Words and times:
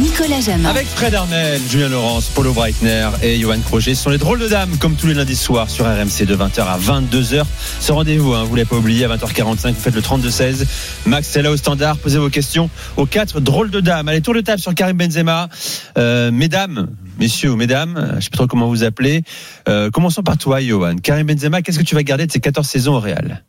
Nicolas 0.00 0.40
Jamin. 0.40 0.68
Avec 0.68 0.86
Fred 0.86 1.14
Armel, 1.14 1.60
Julien 1.68 1.88
Laurence, 1.88 2.26
Paulo 2.26 2.52
Breitner 2.52 3.08
et 3.22 3.38
Johan. 3.38 3.58
Ce 3.80 3.94
sont 3.94 4.10
les 4.10 4.18
drôles 4.18 4.38
de 4.38 4.48
dames, 4.48 4.76
comme 4.78 4.96
tous 4.96 5.06
les 5.06 5.14
lundis 5.14 5.36
soirs 5.36 5.70
sur 5.70 5.84
RMC 5.84 6.24
de 6.26 6.36
20h 6.36 6.62
à 6.62 6.78
22h. 6.78 7.44
Ce 7.80 7.92
rendez-vous, 7.92 8.34
hein, 8.34 8.44
vous 8.44 8.52
ne 8.52 8.56
l'avez 8.56 8.68
pas 8.68 8.76
oublié, 8.76 9.04
à 9.04 9.16
20h45, 9.16 9.72
vous 9.72 9.80
faites 9.80 9.94
le 9.94 10.00
32-16. 10.00 10.66
Max 11.06 11.36
est 11.36 11.42
là 11.42 11.50
au 11.50 11.56
standard, 11.56 11.98
posez 11.98 12.18
vos 12.18 12.30
questions 12.30 12.70
aux 12.96 13.06
quatre 13.06 13.40
drôles 13.40 13.70
de 13.70 13.80
dames. 13.80 14.08
Allez, 14.08 14.20
tour 14.20 14.34
de 14.34 14.40
table 14.40 14.60
sur 14.60 14.74
Karim 14.74 14.96
Benzema. 14.96 15.48
Euh, 15.96 16.30
mesdames, 16.30 16.88
messieurs 17.18 17.52
ou 17.52 17.56
mesdames, 17.56 18.08
je 18.10 18.16
ne 18.16 18.20
sais 18.20 18.30
pas 18.30 18.38
trop 18.38 18.46
comment 18.46 18.68
vous 18.68 18.84
appelez. 18.84 19.22
Euh, 19.68 19.90
commençons 19.90 20.22
par 20.22 20.38
toi, 20.38 20.60
Johan. 20.60 20.96
Karim 20.96 21.26
Benzema, 21.26 21.62
qu'est-ce 21.62 21.78
que 21.78 21.84
tu 21.84 21.94
vas 21.94 22.02
garder 22.02 22.26
de 22.26 22.32
ces 22.32 22.40
14 22.40 22.66
saisons 22.66 22.94
au 22.94 23.00
Real? 23.00 23.44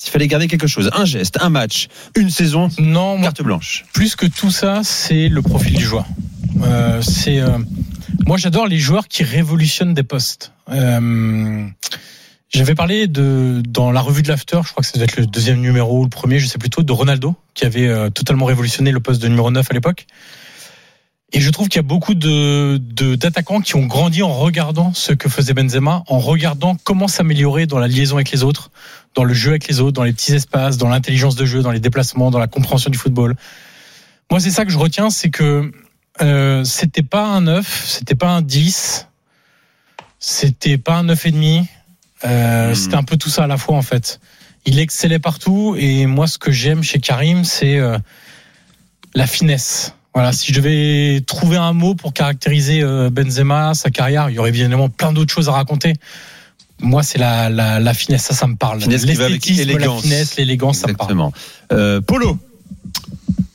S'il 0.00 0.12
fallait 0.12 0.28
garder 0.28 0.48
quelque 0.48 0.66
chose, 0.66 0.90
un 0.94 1.04
geste, 1.04 1.36
un 1.42 1.50
match, 1.50 1.88
une 2.16 2.30
saison, 2.30 2.70
non, 2.78 3.18
moi, 3.18 3.24
carte 3.24 3.42
blanche. 3.42 3.84
Plus 3.92 4.16
que 4.16 4.24
tout 4.24 4.50
ça, 4.50 4.80
c'est 4.82 5.28
le 5.28 5.42
profil 5.42 5.74
du 5.74 5.84
joueur. 5.84 6.06
Euh, 6.62 7.02
c'est 7.02 7.38
euh, 7.38 7.58
moi 8.26 8.38
j'adore 8.38 8.66
les 8.66 8.78
joueurs 8.78 9.08
qui 9.08 9.24
révolutionnent 9.24 9.92
des 9.92 10.02
postes. 10.02 10.52
Euh, 10.70 11.66
J'avais 12.48 12.74
parlé 12.74 13.08
de 13.08 13.62
dans 13.68 13.92
la 13.92 14.00
revue 14.00 14.22
de 14.22 14.28
l'after, 14.28 14.60
je 14.64 14.70
crois 14.70 14.80
que 14.80 14.86
ça 14.86 14.94
devait 14.94 15.04
être 15.04 15.18
le 15.18 15.26
deuxième 15.26 15.60
numéro 15.60 16.00
ou 16.00 16.04
le 16.04 16.08
premier, 16.08 16.38
je 16.38 16.46
sais 16.46 16.58
plutôt, 16.58 16.82
de 16.82 16.92
Ronaldo 16.92 17.34
qui 17.52 17.66
avait 17.66 18.10
totalement 18.10 18.46
révolutionné 18.46 18.92
le 18.92 19.00
poste 19.00 19.20
de 19.20 19.28
numéro 19.28 19.50
9 19.50 19.66
à 19.70 19.74
l'époque. 19.74 20.06
Et 21.32 21.40
je 21.40 21.50
trouve 21.50 21.68
qu'il 21.68 21.78
y 21.78 21.80
a 21.80 21.82
beaucoup 21.82 22.14
de 22.14 22.80
d'attaquants 23.16 23.60
qui 23.60 23.76
ont 23.76 23.86
grandi 23.86 24.22
en 24.22 24.32
regardant 24.32 24.92
ce 24.94 25.12
que 25.12 25.28
faisait 25.28 25.54
Benzema, 25.54 26.02
en 26.08 26.18
regardant 26.18 26.76
comment 26.82 27.06
s'améliorer 27.06 27.66
dans 27.66 27.78
la 27.78 27.86
liaison 27.86 28.16
avec 28.16 28.32
les 28.32 28.42
autres, 28.42 28.70
dans 29.14 29.24
le 29.24 29.34
jeu 29.34 29.50
avec 29.50 29.68
les 29.68 29.80
autres, 29.80 29.92
dans 29.92 30.04
les 30.04 30.12
petits 30.12 30.34
espaces, 30.34 30.76
dans 30.76 30.88
l'intelligence 30.88 31.36
de 31.36 31.44
jeu, 31.44 31.62
dans 31.62 31.72
les 31.72 31.80
déplacements, 31.80 32.30
dans 32.30 32.38
la 32.38 32.46
compréhension 32.46 32.90
du 32.90 32.98
football. 32.98 33.36
Moi, 34.30 34.40
c'est 34.40 34.50
ça 34.50 34.64
que 34.64 34.70
je 34.70 34.78
retiens, 34.78 35.10
c'est 35.10 35.30
que 35.30 35.72
euh, 36.20 36.64
c'était 36.64 37.02
pas 37.02 37.24
un 37.24 37.40
9, 37.42 37.84
c'était 37.86 38.14
pas 38.14 38.28
un 38.28 38.42
10, 38.42 39.08
c'était 40.18 40.78
pas 40.78 40.96
un 40.96 41.04
9 41.04 41.26
et 41.26 41.30
demi. 41.32 41.66
Euh, 42.24 42.70
mmh. 42.70 42.74
C'était 42.74 42.96
un 42.96 43.02
peu 43.02 43.16
tout 43.16 43.30
ça 43.30 43.44
à 43.44 43.46
la 43.46 43.56
fois 43.56 43.76
en 43.76 43.82
fait. 43.82 44.20
Il 44.66 44.78
excellait 44.78 45.18
partout 45.18 45.74
et 45.78 46.06
moi, 46.06 46.26
ce 46.26 46.38
que 46.38 46.52
j'aime 46.52 46.82
chez 46.82 47.00
Karim, 47.00 47.44
c'est 47.44 47.78
euh, 47.78 47.98
la 49.14 49.26
finesse. 49.26 49.94
Voilà, 50.12 50.32
si 50.32 50.52
je 50.52 50.60
devais 50.60 51.20
trouver 51.22 51.56
un 51.56 51.72
mot 51.72 51.94
pour 51.94 52.12
caractériser 52.12 52.82
euh, 52.82 53.10
Benzema, 53.10 53.74
sa 53.74 53.90
carrière, 53.90 54.28
il 54.28 54.34
y 54.34 54.38
aurait 54.38 54.50
évidemment 54.50 54.88
plein 54.88 55.12
d'autres 55.12 55.32
choses 55.32 55.48
à 55.48 55.52
raconter. 55.52 55.94
Moi, 56.80 57.02
c'est 57.02 57.18
la, 57.18 57.50
la, 57.50 57.80
la, 57.80 57.94
finesse, 57.94 58.24
ça, 58.24 58.34
ça 58.34 58.46
me 58.46 58.56
parle. 58.56 58.80
L'esthétisme, 58.80 59.78
la 59.78 59.90
finesse, 59.96 60.36
l'élégance, 60.36 60.78
ça 60.78 60.88
me 60.88 60.94
parle. 60.94 61.30
Euh, 61.72 62.00
Polo 62.00 62.38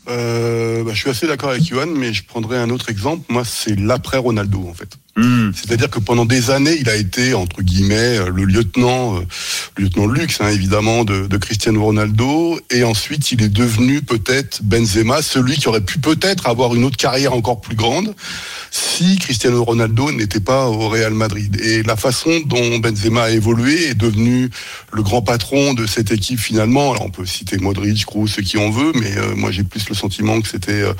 euh, 0.08 0.84
bah, 0.84 0.92
je 0.94 1.00
suis 1.00 1.10
assez 1.10 1.28
d'accord 1.28 1.50
avec 1.50 1.64
Johan, 1.64 1.88
mais 1.88 2.14
je 2.14 2.24
prendrais 2.24 2.58
un 2.58 2.70
autre 2.70 2.90
exemple. 2.90 3.24
Moi, 3.30 3.44
c'est 3.44 3.78
l'après 3.80 4.18
Ronaldo, 4.18 4.68
en 4.70 4.74
fait. 4.74 4.98
Mmh. 5.18 5.52
C'est-à-dire 5.56 5.90
que 5.90 6.00
pendant 6.00 6.26
des 6.26 6.50
années, 6.52 6.76
il 6.78 6.90
a 6.90 6.96
été 6.96 7.34
entre 7.34 7.62
guillemets 7.62 8.20
le 8.30 8.44
lieutenant, 8.44 9.16
euh, 9.16 9.22
lieutenant 9.78 10.08
luxe 10.08 10.42
hein, 10.42 10.50
évidemment 10.50 11.06
de, 11.06 11.38
Cristiano 11.38 11.84
Ronaldo, 11.84 12.60
et 12.70 12.84
ensuite 12.84 13.32
il 13.32 13.42
est 13.42 13.50
devenu 13.50 14.02
peut-être 14.02 14.62
Benzema, 14.64 15.22
celui 15.22 15.56
qui 15.56 15.68
aurait 15.68 15.82
pu 15.82 16.00
peut-être 16.00 16.48
avoir 16.48 16.76
une 16.76 16.84
autre 16.84 16.98
carrière 16.98 17.34
encore 17.34 17.62
plus 17.62 17.76
grande 17.76 18.14
si 18.72 19.18
Cristiano 19.18 19.64
Ronaldo 19.64 20.12
n'était 20.12 20.40
pas 20.40 20.68
au 20.68 20.90
Real 20.90 21.14
Madrid. 21.14 21.60
Et 21.62 21.84
la 21.84 21.96
façon 21.96 22.42
dont 22.46 22.80
Benzema 22.80 23.24
a 23.24 23.30
évolué 23.30 23.90
est 23.90 23.96
devenu 23.96 24.50
le 24.92 25.04
grand 25.04 25.22
patron 25.22 25.74
de 25.74 25.86
cette 25.86 26.12
équipe 26.12 26.40
finalement. 26.40 26.92
Alors 26.92 27.06
on 27.06 27.10
peut 27.10 27.26
citer 27.26 27.58
Modric, 27.58 28.06
Kroos, 28.06 28.28
ce 28.28 28.42
qui 28.42 28.58
on 28.58 28.70
veut, 28.70 28.92
mais 28.96 29.18
euh, 29.18 29.36
moi 29.36 29.52
j'ai 29.52 29.64
plus 29.64 29.88
le 29.88 29.96
sentiment 29.96 30.42
que 30.42 30.48
c'était 30.48 30.82
euh, 30.82 30.94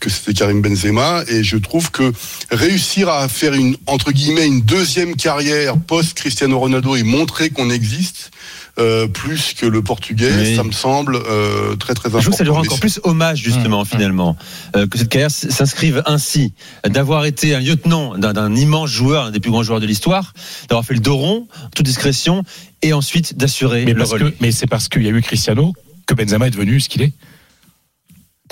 que 0.00 0.10
c'était 0.10 0.34
Karim 0.34 0.60
Benzema, 0.60 1.24
et 1.28 1.42
je 1.42 1.56
trouve 1.56 1.90
que 1.90 2.12
réussir 2.50 3.08
à 3.08 3.28
faire 3.28 3.54
une 3.54 3.61
une, 3.62 3.76
entre 3.86 4.12
guillemets 4.12 4.46
une 4.46 4.62
deuxième 4.62 5.16
carrière 5.16 5.78
post 5.78 6.14
Cristiano 6.14 6.58
Ronaldo 6.58 6.96
et 6.96 7.02
montrer 7.02 7.50
qu'on 7.50 7.70
existe. 7.70 8.30
Euh, 8.78 9.06
plus 9.06 9.52
que 9.52 9.66
le 9.66 9.82
portugais, 9.82 10.32
oui. 10.34 10.56
ça 10.56 10.64
me 10.64 10.72
semble 10.72 11.16
euh, 11.16 11.76
très 11.76 11.92
très 11.92 12.08
important. 12.08 12.20
Je 12.20 12.24
trouve 12.24 12.32
que 12.32 12.38
ça 12.38 12.44
lui 12.44 12.50
rend 12.52 12.60
encore 12.60 12.80
plus 12.80 13.00
hommage 13.04 13.42
justement 13.42 13.82
mmh, 13.82 13.84
finalement 13.86 14.34
euh, 14.76 14.86
que 14.86 14.96
cette 14.96 15.10
carrière 15.10 15.30
s'inscrive 15.30 16.02
ainsi, 16.06 16.54
d'avoir 16.88 17.26
été 17.26 17.54
un 17.54 17.60
lieutenant 17.60 18.16
d'un 18.16 18.56
immense 18.56 18.88
joueur, 18.88 19.26
un 19.26 19.30
des 19.30 19.40
plus 19.40 19.50
grands 19.50 19.62
joueurs 19.62 19.80
de 19.80 19.84
l'histoire, 19.84 20.32
d'avoir 20.70 20.86
fait 20.86 20.94
le 20.94 21.00
dos 21.00 21.18
rond, 21.18 21.48
toute 21.76 21.84
discrétion, 21.84 22.44
et 22.80 22.94
ensuite 22.94 23.36
d'assurer 23.36 23.84
mais, 23.84 23.94
parce 23.94 24.14
que, 24.14 24.32
mais 24.40 24.52
c'est 24.52 24.66
parce 24.66 24.88
qu'il 24.88 25.02
y 25.02 25.06
a 25.06 25.10
eu 25.10 25.20
Cristiano 25.20 25.74
que 26.06 26.14
Benzema 26.14 26.46
est 26.46 26.50
devenu 26.50 26.80
ce 26.80 26.88
qu'il 26.88 27.02
est. 27.02 27.12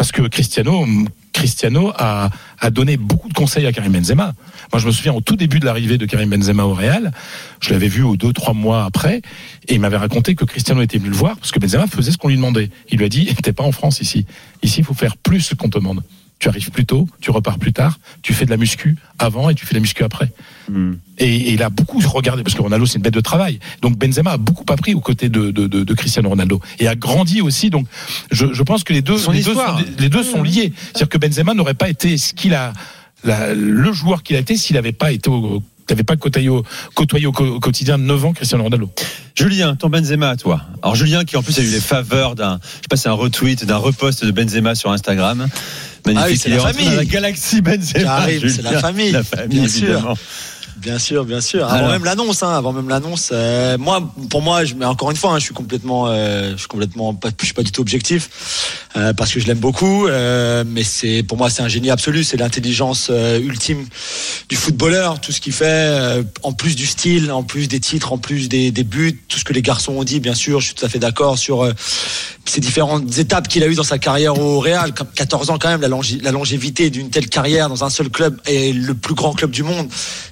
Parce 0.01 0.13
que 0.13 0.23
Cristiano, 0.23 0.87
Cristiano 1.35 1.93
a, 1.95 2.31
a, 2.59 2.71
donné 2.71 2.97
beaucoup 2.97 3.29
de 3.29 3.35
conseils 3.35 3.67
à 3.67 3.73
Karim 3.73 3.93
Benzema. 3.93 4.33
Moi, 4.73 4.81
je 4.81 4.87
me 4.87 4.93
souviens 4.93 5.13
au 5.13 5.21
tout 5.21 5.37
début 5.37 5.61
de 5.61 5.67
l'arrivée 5.67 5.99
de 5.99 6.07
Karim 6.07 6.31
Benzema 6.31 6.65
au 6.65 6.73
Real, 6.73 7.13
je 7.61 7.75
l'avais 7.75 7.89
vu 7.89 8.03
au 8.03 8.17
deux, 8.17 8.33
trois 8.33 8.55
mois 8.55 8.87
après, 8.87 9.21
et 9.69 9.75
il 9.75 9.79
m'avait 9.79 9.99
raconté 9.99 10.35
que 10.35 10.47
Cristiano 10.47 10.81
était 10.81 10.97
venu 10.97 11.11
le 11.11 11.17
voir 11.17 11.37
parce 11.37 11.51
que 11.53 11.59
Benzema 11.59 11.87
faisait 11.87 12.13
ce 12.13 12.17
qu'on 12.17 12.29
lui 12.29 12.37
demandait. 12.37 12.71
Il 12.89 12.97
lui 12.97 13.05
a 13.05 13.09
dit, 13.11 13.27
t'es 13.43 13.53
pas 13.53 13.63
en 13.63 13.73
France 13.73 14.01
ici. 14.01 14.25
Ici, 14.63 14.81
il 14.81 14.85
faut 14.87 14.95
faire 14.95 15.19
plus 15.19 15.53
qu'on 15.53 15.69
te 15.69 15.77
demande 15.77 16.03
tu 16.41 16.49
arrives 16.49 16.71
plus 16.71 16.87
tôt, 16.87 17.07
tu 17.21 17.31
repars 17.31 17.59
plus 17.59 17.73
tard, 17.73 18.01
tu 18.23 18.33
fais 18.33 18.47
de 18.47 18.51
la 18.51 18.57
muscu 18.57 18.97
avant 19.19 19.51
et 19.51 19.55
tu 19.55 19.67
fais 19.67 19.75
de 19.75 19.77
la 19.77 19.83
muscu 19.83 20.03
après. 20.03 20.33
Mm. 20.71 20.95
Et, 21.19 21.37
et, 21.37 21.53
il 21.53 21.63
a 21.63 21.69
beaucoup 21.69 22.01
regardé, 22.01 22.43
parce 22.43 22.57
que 22.57 22.63
Ronaldo 22.63 22.87
c'est 22.87 22.97
une 22.97 23.03
bête 23.03 23.15
de 23.15 23.21
travail. 23.21 23.61
Donc 23.83 23.99
Benzema 23.99 24.33
a 24.33 24.37
beaucoup 24.39 24.65
appris 24.73 24.95
aux 24.95 25.01
côtés 25.01 25.29
de, 25.29 25.51
de, 25.51 25.67
de, 25.67 25.85
de 25.85 25.95
Cristiano 25.95 26.31
Ronaldo 26.31 26.61
et 26.79 26.89
a 26.89 26.97
grandi 26.97 27.43
aussi. 27.43 27.69
Donc 27.69 27.87
je, 28.33 28.53
je 28.53 28.63
pense 28.63 28.85
que 28.85 28.95
les 28.95 29.03
deux, 29.03 29.17
les 29.33 29.43
deux, 29.43 29.55
sont, 29.55 29.77
les 29.99 30.09
deux 30.09 30.23
sont 30.23 30.43
liés. 30.43 30.73
C'est-à-dire 30.83 31.11
que 31.11 31.19
Benzema 31.19 31.53
n'aurait 31.53 31.75
pas 31.75 31.91
été 31.91 32.17
ce 32.17 32.33
qu'il 32.33 32.55
a, 32.55 32.73
la, 33.23 33.55
le 33.55 33.93
joueur 33.93 34.23
qu'il 34.23 34.37
a 34.37 34.39
été 34.39 34.57
s'il 34.57 34.77
n'avait 34.77 34.93
pas 34.93 35.13
été 35.13 35.29
au, 35.29 35.63
n'avais 35.91 36.05
pas 36.05 36.17
côtoyé 36.17 36.49
au, 36.49 36.65
côtoyé 36.95 37.27
au, 37.27 37.33
au 37.33 37.61
quotidien 37.61 37.99
9 37.99 38.25
ans 38.25 38.33
Cristiano 38.33 38.65
Ronaldo. 38.65 38.91
Julien, 39.35 39.77
ton 39.77 39.89
Benzema, 39.89 40.37
toi. 40.37 40.63
Alors 40.83 40.95
Julien 40.95 41.25
qui 41.25 41.37
en 41.37 41.43
plus 41.43 41.59
a 41.59 41.63
eu 41.63 41.71
les 41.71 41.81
faveurs 41.81 42.35
d'un, 42.35 42.61
je 42.63 42.77
sais 42.77 42.89
pas, 42.89 42.97
c'est 42.97 43.09
un 43.09 43.13
retweet, 43.13 43.65
d'un 43.65 43.77
repost 43.77 44.25
de 44.25 44.31
Benzema 44.31 44.75
sur 44.75 44.91
Instagram. 44.91 45.49
Magnifique. 46.07 46.25
Ah 46.25 46.31
oui, 46.31 46.39
c'est 46.39 46.49
la 46.51 46.61
famille. 46.61 46.97
La 46.97 47.05
galaxie 47.05 47.61
Benzema. 47.61 48.27
C'est 48.27 48.63
la 48.63 48.81
famille. 48.81 49.13
La 49.13 49.23
famille, 49.25 49.49
bien 49.49 49.65
évidemment. 49.65 50.15
sûr. 50.15 50.17
Bien 50.81 50.99
sûr, 50.99 51.25
bien 51.27 51.43
sûr. 51.43 51.65
Avant 51.67 51.75
Alors. 51.77 51.91
même 51.91 52.05
l'annonce, 52.05 52.43
hein, 52.43 52.57
avant 52.57 52.73
même 52.73 52.89
l'annonce. 52.89 53.31
euh, 53.33 53.77
moi, 53.77 54.01
pour 54.31 54.41
moi, 54.41 54.65
je, 54.65 54.75
mais 54.75 54.87
encore 54.87 55.11
une 55.11 55.17
fois, 55.17 55.33
hein, 55.33 55.39
je 55.39 55.45
suis 55.45 55.53
complètement, 55.53 56.07
euh, 56.09 56.53
je 56.53 56.57
suis 56.57 56.69
complètement, 56.69 57.13
pas, 57.13 57.29
je 57.39 57.45
suis 57.45 57.53
pas 57.53 57.63
du 57.63 57.71
tout 57.71 57.83
objectif 57.83 58.31
euh, 58.97 59.13
parce 59.13 59.33
que 59.33 59.39
je 59.39 59.47
l'aime 59.47 59.59
beaucoup. 59.59 60.09
euh, 60.09 60.65
mais 60.67 60.83
c'est, 60.83 61.23
pour 61.23 61.39
moi, 61.39 61.49
c'est 61.49 61.63
un 61.63 61.69
génie 61.69 61.91
absolu. 61.91 62.25
C'est 62.25 62.37
l'intelligence 62.37 63.09
euh, 63.11 63.39
ultime 63.39 63.87
du 64.49 64.57
footballeur. 64.57 65.21
Tout 65.21 65.33
ce 65.33 65.41
qu'il 65.41 65.53
fait, 65.53 66.25
en 66.43 66.53
plus 66.53 66.75
du 66.75 66.87
style, 66.87 67.31
en 67.31 67.43
plus 67.43 67.69
des 67.69 67.81
titres, 67.81 68.13
en 68.13 68.19
plus 68.19 68.49
des, 68.49 68.73
buts, 68.83 69.21
tout 69.29 69.39
ce 69.39 69.45
que 69.45 69.53
les 69.53 69.63
garçons 69.63 69.93
ont 69.93 70.05
dit, 70.05 70.19
bien 70.19 70.35
sûr. 70.35 70.61
Je 70.61 70.67
suis 70.67 70.75
tout 70.75 70.85
à 70.85 70.89
fait 70.89 70.99
d'accord 70.99 71.39
sur 71.39 71.71
ces 72.45 72.61
différentes 72.61 73.19
étapes 73.19 73.47
qu'il 73.47 73.63
a 73.63 73.69
eues 73.69 73.75
dans 73.75 73.85
sa 73.85 73.99
carrière 73.99 74.39
au 74.39 74.59
Real. 74.59 74.93
14 74.93 75.51
ans 75.51 75.59
quand 75.59 75.69
même, 75.69 75.81
la, 75.81 76.33
longévité 76.33 76.91
d'une 76.91 77.11
telle 77.11 77.29
carrière 77.29 77.69
dans 77.69 77.85
un 77.85 77.91
seul 77.91 78.09
club 78.09 78.41
et 78.47 78.73
le 78.73 78.95
plus 78.95 79.15
grand 79.15 79.35
club 79.35 79.51
du 79.51 79.63
monde, 79.63 79.89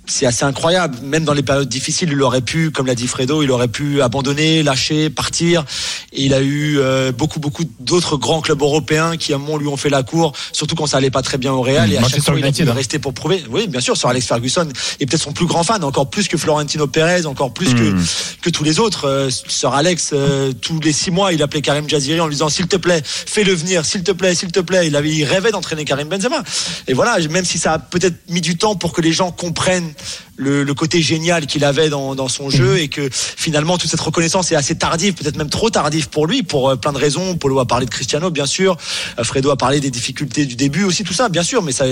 c'est 0.07 0.27
assez 0.27 0.45
incroyable. 0.45 0.99
Même 1.03 1.25
dans 1.25 1.35
les 1.35 1.43
périodes 1.43 1.69
difficiles, 1.69 2.11
il 2.11 2.23
aurait 2.23 2.41
pu, 2.41 2.71
comme 2.73 2.87
l'a 2.87 2.97
dit 2.97 3.07
Fredo, 3.07 3.43
il 3.43 3.51
aurait 3.53 3.69
pu 3.69 4.03
abandonner, 4.03 4.63
lâcher, 4.63 5.11
partir. 5.11 5.65
Et 6.13 6.25
il 6.25 6.35
a 6.35 6.43
eu 6.43 6.81
beaucoup, 7.17 7.39
beaucoup 7.39 7.65
d'autres 7.79 8.17
grands 8.17 8.41
clubs 8.41 8.48
européens 8.61 9.17
qui, 9.17 9.33
à 9.33 9.37
un 9.37 9.39
moment, 9.39 9.57
lui 9.57 9.69
ont 9.69 9.77
fait 9.77 9.91
la 9.91 10.03
cour, 10.03 10.33
surtout 10.53 10.75
quand 10.75 10.87
ça 10.87 10.99
allait 10.99 11.11
pas 11.11 11.23
très 11.23 11.39
bien 11.39 11.53
au 11.53 11.63
Real. 11.63 11.89
Mmh, 11.89 11.93
et 11.93 11.97
à 11.97 12.01
chaque 12.03 12.11
Manchester 12.11 12.31
fois, 12.33 12.39
il 12.39 12.45
a 12.45 12.51
voulu 12.51 12.71
hein. 12.71 12.75
rester 12.75 12.99
pour 12.99 13.15
prouver. 13.15 13.43
Oui, 13.51 13.67
bien 13.67 13.81
sûr, 13.81 13.97
sur 13.97 14.09
Alex 14.09 14.27
Ferguson 14.27 14.69
est 15.01 15.07
peut-être 15.07 15.23
son 15.23 15.33
plus 15.33 15.47
grand 15.47 15.65
fan, 15.65 15.83
encore 15.85 16.11
plus 16.11 16.29
que 16.29 16.37
Florentino 16.37 16.87
Pérez, 16.87 17.27
encore 17.27 17.53
plus 17.53 17.75
que, 17.75 17.89
Mmh. 17.89 18.05
que 18.43 18.51
tous 18.51 18.65
les 18.65 18.79
autres. 18.79 19.07
Euh, 19.07 19.31
Sir 19.31 19.73
Alex, 19.73 20.11
euh, 20.13 20.53
tous 20.53 20.81
les 20.81 20.93
six 20.93 21.11
mois, 21.11 21.33
il 21.33 21.43
appelait 21.43 21.63
Karim 21.63 21.89
Jaziri 21.89 22.21
en 22.21 22.27
lui 22.27 22.35
disant 22.35 22.49
s'il 22.49 22.67
te 22.67 22.77
plaît, 22.77 23.03
fais-le 23.05 23.55
venir, 23.55 23.85
s'il 23.85 24.03
te 24.03 24.13
plaît, 24.13 24.35
s'il 24.35 24.53
te 24.53 24.61
plaît. 24.61 24.87
Il 24.87 24.97
avait, 24.97 25.11
il 25.11 25.25
rêvait 25.25 25.51
d'entraîner 25.51 25.85
Karim 25.85 26.09
Benzema. 26.09 26.43
Et 26.87 26.95
voilà, 26.95 27.19
même 27.29 27.45
si 27.45 27.59
ça 27.59 27.75
a 27.75 27.79
peut-être 27.79 28.17
mis 28.29 28.41
du 28.41 28.57
temps 28.57 28.77
pour 28.77 28.93
que 28.93 29.01
les 29.01 29.13
gens 29.13 29.31
comprennent 29.31 29.93
le, 30.37 30.63
le 30.63 30.75
côté 30.75 31.03
génial 31.03 31.47
qu'il 31.47 31.65
avait 31.65 31.89
dans, 31.89 32.15
dans 32.15 32.29
son 32.29 32.49
jeu 32.49 32.79
et 32.79 32.89
que 32.89 33.09
finalement 33.11 33.77
toute 33.77 33.91
cette 33.91 34.01
reconnaissance 34.01 34.53
est 34.53 34.55
assez 34.57 34.77
tardive, 34.77 35.15
peut-être 35.15 35.37
même 35.37 35.51
trop 35.51 35.69
tardive 35.69 36.09
pour 36.09 36.27
lui, 36.27 36.43
pour 36.43 36.71
euh, 36.71 36.77
plein 36.77 36.93
de 36.93 36.99
raisons. 36.99 37.37
Polo 37.37 37.59
a 37.59 37.67
parlé 37.67 37.87
de 37.87 37.91
Cristiano, 37.91 38.31
bien 38.39 38.47
sûr. 38.47 38.77
Euh, 39.19 39.25
Fredo 39.25 39.51
a 39.51 39.57
parlé 39.57 39.81
des 39.81 39.91
difficultés 39.91 40.47
du 40.47 40.55
début 40.55 40.85
aussi, 40.85 41.03
tout 41.03 41.13
ça, 41.13 41.29
bien 41.29 41.43
sûr. 41.43 41.61
Mais 41.61 41.73
ça, 41.73 41.85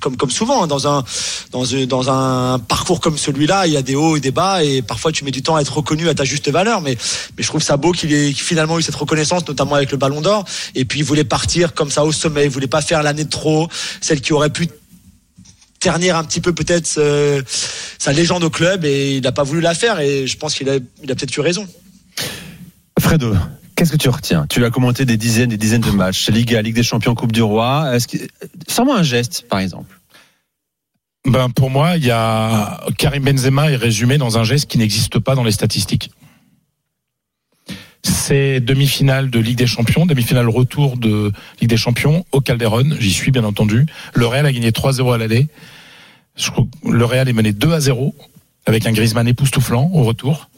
comme 0.00 0.30
souvent 0.30 0.62
hein, 0.62 0.66
dans 0.66 0.86
un 0.86 1.04
dans 1.52 2.10
un 2.10 2.58
parcours 2.58 3.00
comme 3.00 3.16
celui-là, 3.16 3.66
il 3.66 3.72
y 3.72 3.78
a 3.78 3.82
des 3.82 3.94
hauts 3.94 4.14
et 4.18 4.20
des 4.20 4.30
bas 4.30 4.62
et 4.62 4.82
parfois 4.82 5.10
tu 5.10 5.24
mets 5.24 5.30
du 5.30 5.42
temps 5.42 5.56
à 5.56 5.62
être 5.62 5.74
reconnu 5.74 6.10
à 6.10 6.14
ta 6.14 6.24
juste 6.24 6.50
valeur. 6.50 6.82
Mais 6.82 6.98
je 7.38 7.46
trouve 7.46 7.62
ça 7.62 7.78
beau 7.78 7.92
qu'il 7.92 8.12
ait 8.12 8.34
finalement 8.34 8.78
eu 8.78 8.82
cette 8.82 8.94
reconnaissance, 8.94 9.48
notamment 9.48 9.74
avec 9.74 9.90
le 9.90 9.96
Ballon 9.96 10.20
d'Or. 10.20 10.44
Et 10.74 10.84
puis 10.84 11.00
il 11.00 11.04
voulait 11.04 11.24
partir 11.24 11.72
comme 11.72 11.90
ça 11.90 12.04
au 12.04 12.12
sommet, 12.12 12.44
il 12.44 12.50
voulait 12.50 12.66
pas 12.66 12.82
faire 12.82 13.02
l'année 13.02 13.24
de 13.24 13.30
trop, 13.30 13.68
celle 14.02 14.20
qui 14.20 14.34
aurait 14.34 14.50
pu 14.50 14.68
ternir 15.80 16.16
un 16.16 16.24
petit 16.24 16.42
peu 16.42 16.52
peut-être 16.52 16.98
euh, 16.98 17.40
sa 17.98 18.12
légende 18.12 18.44
au 18.44 18.50
club 18.50 18.84
et 18.84 19.16
il 19.16 19.22
n'a 19.22 19.32
pas 19.32 19.44
voulu 19.44 19.62
la 19.62 19.74
faire 19.74 19.98
et 20.00 20.26
je 20.26 20.36
pense 20.36 20.54
qu'il 20.54 20.68
a, 20.68 20.74
a 20.74 21.14
peut-être 21.14 21.34
eu 21.34 21.40
raison. 21.40 21.66
Fredo, 23.00 23.34
qu'est-ce 23.76 23.92
que 23.92 23.96
tu 23.96 24.08
retiens? 24.08 24.46
Tu 24.48 24.64
as 24.64 24.70
commenté 24.70 25.04
des 25.04 25.16
dizaines 25.16 25.52
et 25.52 25.56
des 25.56 25.58
dizaines 25.58 25.82
de 25.82 25.90
matchs, 25.90 26.28
Liga, 26.30 26.60
Ligue 26.62 26.74
des 26.74 26.82
Champions, 26.82 27.14
Coupe 27.14 27.32
du 27.32 27.42
Roi. 27.42 27.94
Est-ce. 27.94 28.08
Sors-moi 28.66 28.98
un 28.98 29.02
geste, 29.02 29.46
par 29.48 29.60
exemple. 29.60 30.00
Ben 31.26 31.50
pour 31.50 31.70
moi, 31.70 31.96
il 31.96 32.04
y 32.04 32.10
a 32.10 32.80
Karim 32.98 33.24
Benzema 33.24 33.70
est 33.70 33.76
résumé 33.76 34.16
dans 34.16 34.38
un 34.38 34.44
geste 34.44 34.68
qui 34.70 34.78
n'existe 34.78 35.18
pas 35.18 35.34
dans 35.34 35.44
les 35.44 35.52
statistiques. 35.52 36.10
C'est 38.02 38.60
demi-finale 38.60 39.30
de 39.30 39.40
Ligue 39.40 39.58
des 39.58 39.66
Champions, 39.66 40.06
demi-finale 40.06 40.48
retour 40.48 40.96
de 40.96 41.32
Ligue 41.60 41.70
des 41.70 41.76
Champions 41.76 42.24
au 42.30 42.40
Calderon. 42.40 42.96
J'y 43.00 43.12
suis 43.12 43.32
bien 43.32 43.42
entendu. 43.42 43.86
Le 44.14 44.26
Real 44.26 44.46
a 44.46 44.52
gagné 44.52 44.70
3-0 44.70 45.12
à 45.12 45.18
l'aller. 45.18 45.48
Le 46.84 47.04
Real 47.04 47.28
est 47.28 47.32
mené 47.32 47.52
2 47.52 47.72
à 47.72 47.80
0 47.80 48.14
avec 48.64 48.86
un 48.86 48.92
Griezmann 48.92 49.26
époustouflant 49.26 49.90
au 49.92 50.04
retour. 50.04 50.48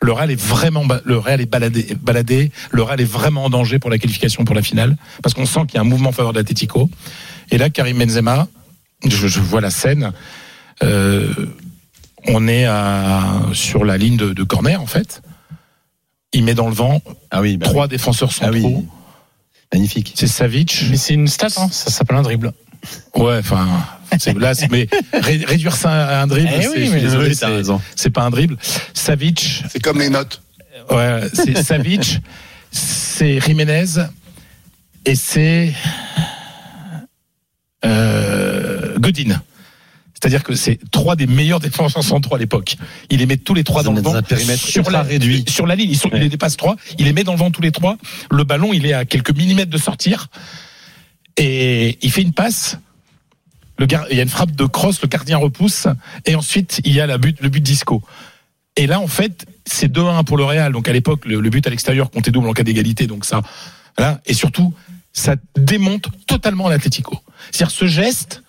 Le 0.00 0.12
Real 0.12 0.30
est 0.30 0.40
vraiment, 0.40 0.84
le 1.04 1.18
Real 1.18 1.40
est 1.40 1.46
baladé, 1.46 1.96
baladé. 2.00 2.52
Le 2.70 2.82
Real 2.82 3.00
est 3.00 3.04
vraiment 3.04 3.44
en 3.44 3.50
danger 3.50 3.78
pour 3.78 3.90
la 3.90 3.98
qualification 3.98 4.44
pour 4.44 4.54
la 4.54 4.62
finale 4.62 4.96
parce 5.22 5.34
qu'on 5.34 5.46
sent 5.46 5.60
qu'il 5.66 5.74
y 5.74 5.78
a 5.78 5.80
un 5.80 5.84
mouvement 5.84 6.10
en 6.10 6.12
faveur 6.12 6.32
de 6.32 6.38
l'Atlético. 6.38 6.88
Et 7.50 7.58
là, 7.58 7.68
Karim 7.68 7.98
Benzema, 7.98 8.46
je, 9.04 9.26
je 9.26 9.40
vois 9.40 9.60
la 9.60 9.70
scène. 9.70 10.12
Euh, 10.84 11.32
on 12.26 12.46
est 12.46 12.64
à, 12.66 13.42
sur 13.52 13.84
la 13.84 13.96
ligne 13.96 14.16
de, 14.16 14.32
de 14.32 14.42
corner 14.44 14.80
en 14.80 14.86
fait. 14.86 15.20
Il 16.32 16.44
met 16.44 16.54
dans 16.54 16.68
le 16.68 16.74
vent 16.74 17.00
Ah 17.30 17.40
oui, 17.40 17.56
bah 17.56 17.66
trois 17.66 17.88
défenseurs 17.88 18.30
Ah 18.40 18.46
centraux. 18.52 18.76
oui. 18.78 18.86
Magnifique. 19.72 20.12
C'est 20.14 20.26
Savic. 20.28 20.84
Mais 20.90 20.96
c'est 20.96 21.14
une 21.14 21.26
stat, 21.28 21.48
hein, 21.56 21.68
ça 21.70 21.90
s'appelle 21.90 22.16
un 22.16 22.22
dribble. 22.22 22.52
Ouais, 23.16 23.38
enfin, 23.38 23.66
c'est 24.18 24.34
mais 24.70 24.88
ré- 25.12 25.44
réduire 25.46 25.76
ça 25.76 25.90
à 25.90 26.22
un 26.22 26.26
dribble, 26.26 26.48
Eh 26.56 26.62
c'est- 26.62 26.68
oui, 26.68 26.90
pas 28.10 28.22
un 28.22 28.30
dribble. 28.30 28.56
Savic, 28.94 29.62
C'est 29.70 29.80
comme 29.82 29.98
les 30.00 30.10
notes. 30.10 30.42
ouais, 30.90 31.20
c'est 31.32 31.62
Savic, 31.62 32.20
c'est 32.70 33.40
Jiménez 33.40 33.84
et 35.04 35.14
c'est 35.14 35.72
euh, 37.84 38.98
Godin. 38.98 39.40
C'est-à-dire 40.20 40.42
que 40.42 40.54
c'est 40.56 40.80
trois 40.90 41.14
des 41.14 41.28
meilleurs 41.28 41.60
défenseurs 41.60 42.02
centraux 42.02 42.34
à 42.34 42.38
l'époque. 42.38 42.76
Il 43.08 43.20
les 43.20 43.26
met 43.26 43.36
tous 43.36 43.54
les 43.54 43.62
trois 43.62 43.84
dans, 43.84 43.92
le 43.92 44.00
vent. 44.00 44.16
un 44.16 44.22
périmètre 44.22 44.66
sur 44.66 44.90
la, 44.90 45.02
réduit. 45.02 45.44
Sur 45.48 45.64
la 45.64 45.76
ligne, 45.76 45.90
ils 45.90 45.96
sont, 45.96 46.10
il 46.12 46.18
les 46.18 46.28
dépasse 46.28 46.56
trois. 46.56 46.74
Il 46.98 47.04
les 47.04 47.12
met 47.12 47.22
dans 47.22 47.32
le 47.32 47.38
vent 47.38 47.52
tous 47.52 47.62
les 47.62 47.70
trois. 47.70 47.96
Le 48.32 48.42
ballon, 48.42 48.72
il 48.72 48.84
est 48.84 48.94
à 48.94 49.04
quelques 49.04 49.30
millimètres 49.30 49.70
de 49.70 49.78
sortir. 49.78 50.26
Et 51.36 51.98
il 52.02 52.10
fait 52.10 52.22
une 52.22 52.32
passe. 52.32 52.78
Il 53.80 54.16
y 54.16 54.20
a 54.20 54.22
une 54.22 54.28
frappe 54.28 54.52
de 54.52 54.64
cross, 54.64 55.00
le 55.02 55.08
gardien 55.08 55.38
repousse. 55.38 55.86
Et 56.26 56.34
ensuite, 56.34 56.80
il 56.84 56.92
y 56.92 57.00
a 57.00 57.06
la 57.06 57.18
but, 57.18 57.40
le 57.40 57.48
but 57.48 57.62
disco. 57.62 58.02
Et 58.76 58.86
là, 58.86 59.00
en 59.00 59.08
fait, 59.08 59.46
c'est 59.66 59.92
2-1 59.92 60.24
pour 60.24 60.36
le 60.36 60.44
Real. 60.44 60.72
Donc 60.72 60.88
à 60.88 60.92
l'époque, 60.92 61.24
le, 61.26 61.40
but 61.50 61.66
à 61.66 61.70
l'extérieur 61.70 62.10
comptait 62.10 62.30
double 62.30 62.48
en 62.48 62.52
cas 62.52 62.62
d'égalité. 62.62 63.06
Donc 63.06 63.24
ça, 63.24 63.42
voilà. 63.96 64.20
Et 64.26 64.34
surtout, 64.34 64.74
ça 65.12 65.36
démonte 65.56 66.08
totalement 66.26 66.68
l'Atlético. 66.68 67.18
C'est-à-dire 67.50 67.74
ce 67.74 67.86
geste 67.86 68.42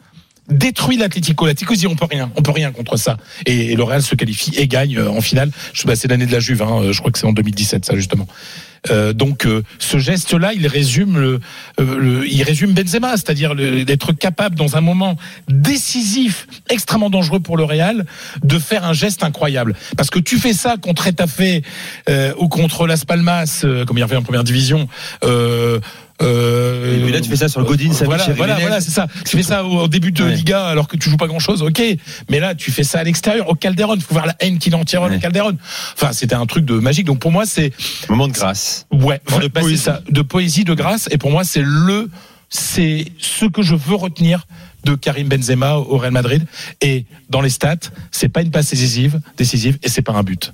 détruit 0.49 0.97
l'Atlético. 0.97 1.45
L'Atlético 1.45 1.75
dit 1.75 1.87
on 1.87 1.95
peut 1.95 2.07
rien, 2.09 2.31
on 2.35 2.41
peut 2.41 2.51
rien 2.51 2.71
contre 2.71 2.97
ça. 2.97 3.17
Et, 3.45 3.73
et 3.73 3.75
le 3.75 3.83
Real 3.83 4.01
se 4.01 4.15
qualifie 4.15 4.51
et 4.55 4.67
gagne 4.67 4.97
euh, 4.97 5.09
en 5.09 5.21
finale. 5.21 5.51
Je, 5.73 5.85
bah, 5.85 5.95
c'est 5.95 6.07
l'année 6.07 6.25
de 6.25 6.31
la 6.31 6.39
Juve. 6.39 6.63
Hein. 6.63 6.81
Euh, 6.81 6.93
Je 6.93 6.99
crois 6.99 7.11
que 7.11 7.19
c'est 7.19 7.27
en 7.27 7.33
2017 7.33 7.85
ça 7.85 7.95
justement. 7.95 8.27
Euh, 8.89 9.13
donc 9.13 9.45
euh, 9.45 9.63
ce 9.77 9.97
geste-là, 9.97 10.53
il 10.53 10.67
résume 10.67 11.17
le, 11.19 11.39
euh, 11.79 11.97
le- 11.97 12.27
il 12.27 12.43
résume 12.43 12.71
Benzema, 12.73 13.11
c'est-à-dire 13.17 13.55
d'être 13.55 14.13
capable 14.13 14.55
dans 14.55 14.77
un 14.77 14.81
moment 14.81 15.17
décisif, 15.47 16.47
extrêmement 16.69 17.09
dangereux 17.09 17.39
pour 17.39 17.57
le 17.57 17.63
Real, 17.63 18.05
de 18.43 18.59
faire 18.59 18.85
un 18.85 18.93
geste 18.93 19.23
incroyable. 19.23 19.75
Parce 19.97 20.09
que 20.09 20.19
tu 20.19 20.37
fais 20.37 20.53
ça 20.53 20.77
contre 20.77 21.07
Etafé 21.07 21.63
ou 22.37 22.47
contre 22.47 22.87
Las 22.87 23.05
Palmas, 23.05 23.65
comme 23.85 23.97
il 23.97 24.03
revient 24.03 24.15
en 24.17 24.23
première 24.23 24.43
division. 24.43 24.87
Euh, 26.21 27.07
Et 27.07 27.11
là, 27.11 27.21
tu 27.21 27.29
fais 27.29 27.35
ça 27.35 27.47
sur 27.47 27.63
Godin, 27.63 27.93
Savic 27.93 28.05
voilà, 28.05 28.25
voilà, 28.33 28.59
voilà, 28.59 28.81
c'est 28.81 28.91
ça. 28.91 29.07
Tu 29.25 29.37
fais 29.37 29.43
ça 29.43 29.63
au, 29.63 29.87
début 29.87 30.11
de 30.11 30.23
Ouais. 30.23 30.35
Liga 30.35 30.65
alors 30.65 30.87
que 30.87 30.97
tu 30.97 31.09
joues 31.09 31.17
pas 31.17 31.27
grand 31.27 31.39
chose, 31.39 31.61
ok. 31.61 31.81
Mais 32.29 32.39
là, 32.39 32.55
tu 32.55 32.71
fais 32.71 32.83
ça 32.83 32.99
à 32.99 33.03
l'extérieur, 33.03 33.49
au 33.49 33.55
Calderon. 33.55 33.95
Il 33.95 34.01
faut 34.01 34.13
voir 34.13 34.25
la 34.25 34.35
haine 34.39 34.57
qu'il 34.59 34.75
en 34.75 34.83
tire 34.83 35.01
Ouais. 35.03 35.15
au 35.15 35.19
Calderon. 35.19 35.57
Enfin, 35.95 36.11
c'était 36.11 36.35
un 36.35 36.45
truc 36.45 36.65
de 36.65 36.73
magique. 36.75 37.05
Donc 37.05 37.19
pour 37.19 37.31
moi, 37.31 37.45
c'est 37.45 37.71
Moment 38.09 38.27
de 38.27 38.33
grâce. 38.33 38.85
Ouais, 38.91 39.21
Moment 39.29 39.43
de 39.43 39.47
bah, 39.53 39.61
poésie. 39.61 39.77
ça, 39.77 40.01
de 40.09 40.21
poésie, 40.21 40.63
de 40.65 40.73
grâce. 40.73 41.07
Et 41.11 41.17
pour 41.17 41.31
moi, 41.31 41.43
c'est 41.43 41.63
le, 41.63 42.09
c'est 42.49 43.05
ce 43.17 43.45
que 43.45 43.61
je 43.61 43.75
veux 43.75 43.95
retenir 43.95 44.45
de 44.83 44.95
Karim 44.95 45.27
Benzema 45.27 45.75
au 45.75 45.97
Real 45.97 46.11
Madrid. 46.11 46.45
Et 46.81 47.05
dans 47.29 47.41
les 47.41 47.49
stats, 47.49 47.75
c'est 48.11 48.29
pas 48.29 48.41
une 48.41 48.51
passe 48.51 48.69
décisive, 48.71 49.19
décisive, 49.37 49.77
et 49.83 49.89
c'est 49.89 50.01
pas 50.01 50.13
un 50.13 50.23
but. 50.23 50.53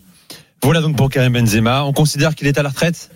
Voilà 0.63 0.81
donc 0.81 0.95
pour 0.95 1.09
Karim 1.09 1.33
Benzema. 1.33 1.83
On 1.83 1.93
considère 1.93 2.33
qu'il 2.35 2.47
est 2.47 2.57
à 2.57 2.63
la 2.63 2.69
retraite? 2.69 3.09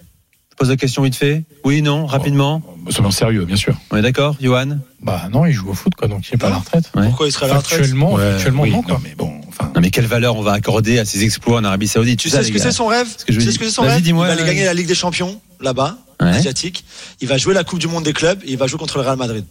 Pose 0.60 0.70
la 0.70 0.76
question 0.78 1.02
vite 1.02 1.16
fait. 1.16 1.44
Oui, 1.64 1.82
non, 1.82 2.06
rapidement. 2.06 2.62
Soyons 2.90 3.12
sérieux, 3.12 3.46
bien 3.46 3.56
sûr. 3.56 3.76
On 3.92 3.98
est 3.98 4.02
d'accord, 4.02 4.36
Johan? 4.42 4.78
Bah 5.02 5.24
non, 5.32 5.46
il 5.46 5.54
joue 5.54 5.70
au 5.70 5.74
foot, 5.74 5.96
quoi, 5.96 6.08
donc 6.08 6.28
il 6.30 6.36
est 6.36 6.38
pas 6.38 6.48
à 6.48 6.52
la 6.52 6.58
retraite. 6.58 6.92
Ouais. 6.96 7.08
Pourquoi 7.08 7.28
il 7.28 7.32
serait 7.32 7.46
à 7.46 7.50
la 7.50 7.58
retraite? 7.58 7.80
Ouais, 7.80 7.86
factuellement 8.32 8.62
oui, 8.64 8.72
non, 8.72 8.82
quoi. 8.82 9.00
mais 9.04 9.16
bon, 9.16 9.40
enfin. 9.48 9.72
Non 9.74 9.82
mais 9.82 9.90
quelle 9.90 10.06
valeur 10.06 10.36
on 10.36 10.42
va 10.42 10.52
accorder 10.54 11.00
à 11.00 11.06
ses 11.06 11.24
exploits 11.24 11.60
en 11.60 11.64
Arabie 11.64 11.88
Saoudite? 11.88 12.20
Tu 12.20 12.30
Ça, 12.30 12.40
sais 12.40 12.48
ce 12.48 12.52
que 12.52 12.60
c'est 12.60 12.72
son 12.72 12.88
rêve? 12.88 13.08
Que 13.26 13.32
je 13.34 13.40
Tu 13.40 13.46
sais 13.46 13.52
ce 13.52 13.60
que 13.60 13.66
c'est 13.66 13.72
son 13.72 13.84
Vas-y, 13.84 13.94
rêve? 13.96 14.08
Il 14.08 14.16
va 14.16 14.26
aller 14.26 14.44
gagner 14.46 14.66
la 14.66 14.74
Ligue 14.74 14.88
des 14.88 14.96
Champions 14.96 15.40
là-bas, 15.62 15.98
Ouais. 16.22 16.28
asiatique. 16.30 16.84
Il 17.22 17.28
va 17.30 17.38
jouer 17.38 17.54
la 17.54 17.64
Coupe 17.64 17.80
du 17.80 17.88
Monde 17.88 18.04
des 18.04 18.14
clubs 18.14 18.40
et 18.44 18.52
il 18.52 18.58
va 18.58 18.68
jouer 18.68 18.78
contre 18.80 18.98
le 18.98 19.04
Real 19.06 19.18
Madrid. 19.18 19.46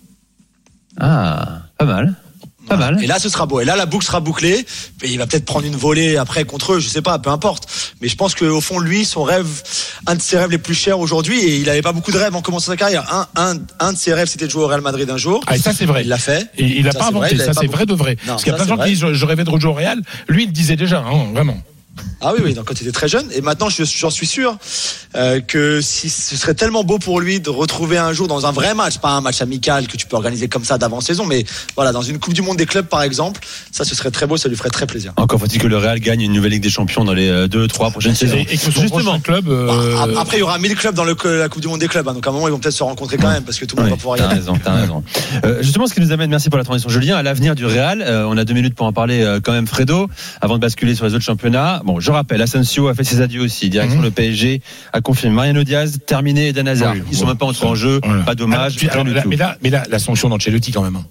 Ah, 1.00 1.62
pas 1.78 1.84
mal. 1.86 2.14
Pas 2.68 2.76
Voilà. 2.76 2.92
mal. 2.92 3.02
Et 3.04 3.06
là, 3.06 3.18
ce 3.18 3.28
sera 3.28 3.46
beau. 3.46 3.60
Et 3.60 3.64
là, 3.64 3.76
la 3.76 3.86
boucle 3.86 4.04
sera 4.04 4.20
bouclée. 4.20 4.64
Et 5.02 5.08
il 5.10 5.18
va 5.18 5.26
peut-être 5.26 5.44
prendre 5.44 5.64
une 5.66 5.76
volée 5.76 6.16
après 6.16 6.44
contre 6.44 6.74
eux, 6.74 6.80
je 6.80 6.88
sais 6.88 7.02
pas, 7.02 7.18
peu 7.18 7.30
importe. 7.30 7.68
Mais 8.00 8.08
je 8.08 8.16
pense 8.16 8.34
qu'au 8.34 8.60
fond, 8.60 8.78
lui, 8.78 9.04
son 9.04 9.22
rêve, 9.22 9.46
un 10.06 10.14
de 10.14 10.20
ses 10.20 10.38
rêves 10.38 10.50
les 10.50 10.58
plus 10.58 10.74
chers 10.74 10.98
aujourd'hui, 10.98 11.38
et 11.40 11.56
il 11.56 11.68
avait 11.70 11.82
pas 11.82 11.92
beaucoup 11.92 12.12
de 12.12 12.18
rêves 12.18 12.34
en 12.36 12.42
commençant 12.42 12.70
sa 12.72 12.76
carrière. 12.76 13.04
Un, 13.12 13.26
un, 13.36 13.58
un 13.80 13.92
de 13.92 13.98
ses 13.98 14.12
rêves, 14.12 14.28
c'était 14.28 14.46
de 14.46 14.50
jouer 14.50 14.62
au 14.64 14.66
Real 14.68 14.80
Madrid 14.80 15.08
un 15.10 15.16
jour. 15.16 15.42
Ah, 15.46 15.56
et 15.56 15.58
ça, 15.58 15.72
c'est 15.72 15.86
vrai. 15.86 16.02
Il 16.02 16.08
l'a 16.08 16.18
fait. 16.18 16.48
Et 16.58 16.64
il 16.78 16.88
a 16.88 16.92
Ça, 16.92 16.98
pas 16.98 17.10
vrai, 17.10 17.28
inventé, 17.28 17.44
ça 17.44 17.52
c'est 17.58 17.66
vrai 17.66 17.86
de 17.86 17.94
vrai. 17.94 18.16
Non, 18.26 18.32
Parce 18.34 18.44
qu'il 18.44 18.50
y 18.52 18.54
a 18.54 18.56
plein 18.56 18.64
de 18.64 18.68
gens 18.70 18.78
qui 18.78 18.90
disent 18.90 19.04
je, 19.12 19.26
rêvais 19.26 19.44
de 19.44 19.50
rejouer 19.50 19.70
au 19.70 19.74
Real. 19.74 20.00
Lui, 20.28 20.44
il 20.44 20.46
le 20.46 20.52
disait 20.52 20.76
déjà, 20.76 20.98
hein, 20.98 21.26
vraiment. 21.32 21.56
Ah 22.20 22.32
oui, 22.34 22.40
oui, 22.44 22.54
donc 22.54 22.64
quand 22.66 22.80
il 22.80 22.82
était 22.86 22.92
très 22.92 23.08
jeune. 23.08 23.26
Et 23.34 23.40
maintenant, 23.40 23.68
je- 23.68 23.84
j'en 23.84 24.10
suis 24.10 24.26
sûr 24.26 24.56
euh, 25.14 25.40
que 25.40 25.80
si 25.80 26.10
ce 26.10 26.36
serait 26.36 26.54
tellement 26.54 26.84
beau 26.84 26.98
pour 26.98 27.20
lui 27.20 27.40
de 27.40 27.50
retrouver 27.50 27.98
un 27.98 28.12
jour 28.12 28.28
dans 28.28 28.46
un 28.46 28.52
vrai 28.52 28.74
match, 28.74 28.98
pas 28.98 29.10
un 29.10 29.20
match 29.20 29.40
amical 29.42 29.86
que 29.86 29.96
tu 29.96 30.06
peux 30.06 30.16
organiser 30.16 30.48
comme 30.48 30.64
ça 30.64 30.78
d'avant-saison, 30.78 31.24
mais 31.26 31.44
voilà, 31.76 31.92
dans 31.92 32.02
une 32.02 32.18
Coupe 32.18 32.34
du 32.34 32.42
Monde 32.42 32.56
des 32.56 32.66
clubs, 32.66 32.86
par 32.86 33.02
exemple, 33.02 33.40
ça, 33.72 33.84
ce 33.84 33.94
serait 33.94 34.10
très 34.10 34.26
beau, 34.26 34.36
ça 34.36 34.48
lui 34.48 34.56
ferait 34.56 34.70
très 34.70 34.86
plaisir. 34.86 35.12
Encore 35.16 35.38
faut-il 35.40 35.60
que 35.60 35.66
le 35.66 35.76
Real 35.78 36.00
gagne 36.00 36.22
une 36.22 36.32
nouvelle 36.32 36.52
Ligue 36.52 36.62
des 36.62 36.70
Champions 36.70 37.04
dans 37.04 37.14
les 37.14 37.30
2-3 37.48 37.90
prochaines 37.92 38.14
saisons. 38.14 38.36
Et, 38.38 38.44
que 38.56 38.70
Justement. 38.70 39.18
club. 39.20 39.44
Bah, 39.46 39.52
euh, 39.54 39.96
ap- 39.98 40.10
Après, 40.18 40.36
il 40.38 40.40
y 40.40 40.42
aura 40.42 40.58
1000 40.58 40.74
clubs 40.76 40.94
dans 40.94 41.04
le, 41.04 41.16
la 41.38 41.48
Coupe 41.48 41.62
du 41.62 41.68
Monde 41.68 41.80
des 41.80 41.88
clubs, 41.88 42.06
hein, 42.08 42.14
donc 42.14 42.26
à 42.26 42.30
un 42.30 42.32
moment, 42.32 42.48
ils 42.48 42.50
vont 42.50 42.58
peut-être 42.58 42.74
se 42.74 42.82
rencontrer 42.82 43.16
quand 43.16 43.28
même, 43.30 43.44
parce 43.44 43.58
que 43.58 43.64
tout 43.64 43.76
le 43.76 43.82
monde 43.82 43.90
Oui, 43.92 43.96
va 43.96 44.00
pouvoir 44.00 44.16
y 44.16 44.20
t'as 44.20 44.26
aller. 44.26 44.40
raison, 44.40 44.58
t'as 44.62 44.72
raison. 44.74 45.02
Euh, 45.44 45.62
justement, 45.62 45.86
ce 45.86 45.94
qui 45.94 46.00
nous 46.00 46.12
amène, 46.12 46.30
merci 46.30 46.48
pour 46.50 46.58
la 46.58 46.64
transition, 46.64 46.88
Julien, 46.90 47.16
à 47.16 47.22
l'avenir 47.22 47.54
du 47.54 47.64
Real. 47.66 48.02
Euh, 48.02 48.26
on 48.28 48.36
a 48.36 48.44
deux 48.44 48.54
minutes 48.54 48.74
pour 48.74 48.86
en 48.86 48.92
parler 48.92 49.22
euh, 49.22 49.40
quand 49.42 49.52
même, 49.52 49.66
Fredo, 49.66 50.08
avant 50.40 50.54
de 50.56 50.60
basculer 50.60 50.94
sur 50.94 51.04
les 51.06 51.14
autres 51.14 51.24
championnats. 51.24 51.80
Bon, 51.84 51.97
je 52.00 52.10
rappelle, 52.10 52.40
Asensio 52.42 52.88
a 52.88 52.94
fait 52.94 53.04
ses 53.04 53.20
adieux 53.20 53.40
aussi. 53.42 53.68
Direction 53.70 53.98
Mhm. 53.98 54.04
le 54.04 54.10
PSG 54.10 54.60
a 54.92 55.00
confirmé 55.00 55.34
Mariano 55.36 55.64
Diaz, 55.64 55.98
terminé 56.06 56.48
Eden 56.48 56.68
Hazard. 56.68 56.94
Oui, 56.94 57.02
Ils 57.10 57.16
sont 57.16 57.26
même 57.26 57.36
pas 57.38 57.46
entrés 57.46 57.66
en 57.66 57.74
jeu, 57.74 58.00
voilà. 58.04 58.22
pas 58.24 58.34
dommage, 58.34 58.58
Alors, 58.60 58.76
puis, 58.76 58.86
rien 58.86 58.92
alors, 58.92 59.04
du 59.04 59.14
là, 59.14 59.22
tout. 59.22 59.28
mais 59.28 59.36
là, 59.36 59.58
mais 59.62 59.70
là, 59.70 59.84
la 59.90 59.98
sanction 59.98 60.28
d'Ancelotti 60.28 60.72
quand 60.72 60.82
même. 60.82 60.96
hein. 60.96 61.06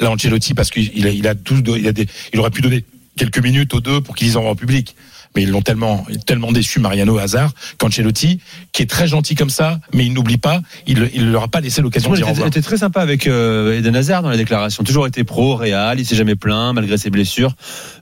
Là, 0.00 0.10
Ancelotti, 0.10 0.54
parce 0.54 0.70
qu'il 0.70 1.06
a, 1.06 1.10
il 1.10 1.26
a 1.28 1.34
tout, 1.34 1.62
il 1.76 1.86
a 1.86 1.92
des, 1.92 2.06
il 2.32 2.40
aurait 2.40 2.50
pu 2.50 2.62
donner 2.62 2.84
quelques 3.16 3.38
minutes 3.38 3.74
aux 3.74 3.80
deux 3.80 4.00
pour 4.00 4.16
qu'ils 4.16 4.36
envoient 4.36 4.50
en 4.50 4.56
public. 4.56 4.96
Mais 5.36 5.42
ils 5.42 5.50
l'ont 5.50 5.62
tellement, 5.62 6.06
tellement 6.26 6.52
déçu 6.52 6.78
Mariano 6.80 7.18
Hazard 7.18 7.52
qu'Ancelotti, 7.78 8.40
qui 8.72 8.82
est 8.82 8.86
très 8.90 9.08
gentil 9.08 9.34
comme 9.34 9.50
ça, 9.50 9.80
mais 9.92 10.06
il 10.06 10.12
n'oublie 10.12 10.36
pas, 10.36 10.60
il, 10.86 11.10
il 11.14 11.30
leur 11.30 11.42
a 11.44 11.48
pas 11.48 11.60
laissé 11.60 11.82
l'occasion 11.82 12.10
de 12.10 12.16
Il 12.16 12.24
dire 12.24 12.42
au 12.44 12.46
était, 12.46 12.62
très 12.62 12.76
sympa 12.78 13.00
avec 13.00 13.26
euh, 13.26 13.78
Eden 13.78 13.96
Hazard 13.96 14.22
dans 14.22 14.30
les 14.30 14.36
déclarations. 14.36 14.84
Toujours 14.84 15.06
été 15.06 15.24
pro, 15.24 15.56
Real, 15.56 15.98
il 15.98 16.06
s'est 16.06 16.14
jamais 16.16 16.36
plaint 16.36 16.74
malgré 16.74 16.96
ses 16.98 17.10
blessures. 17.10 17.54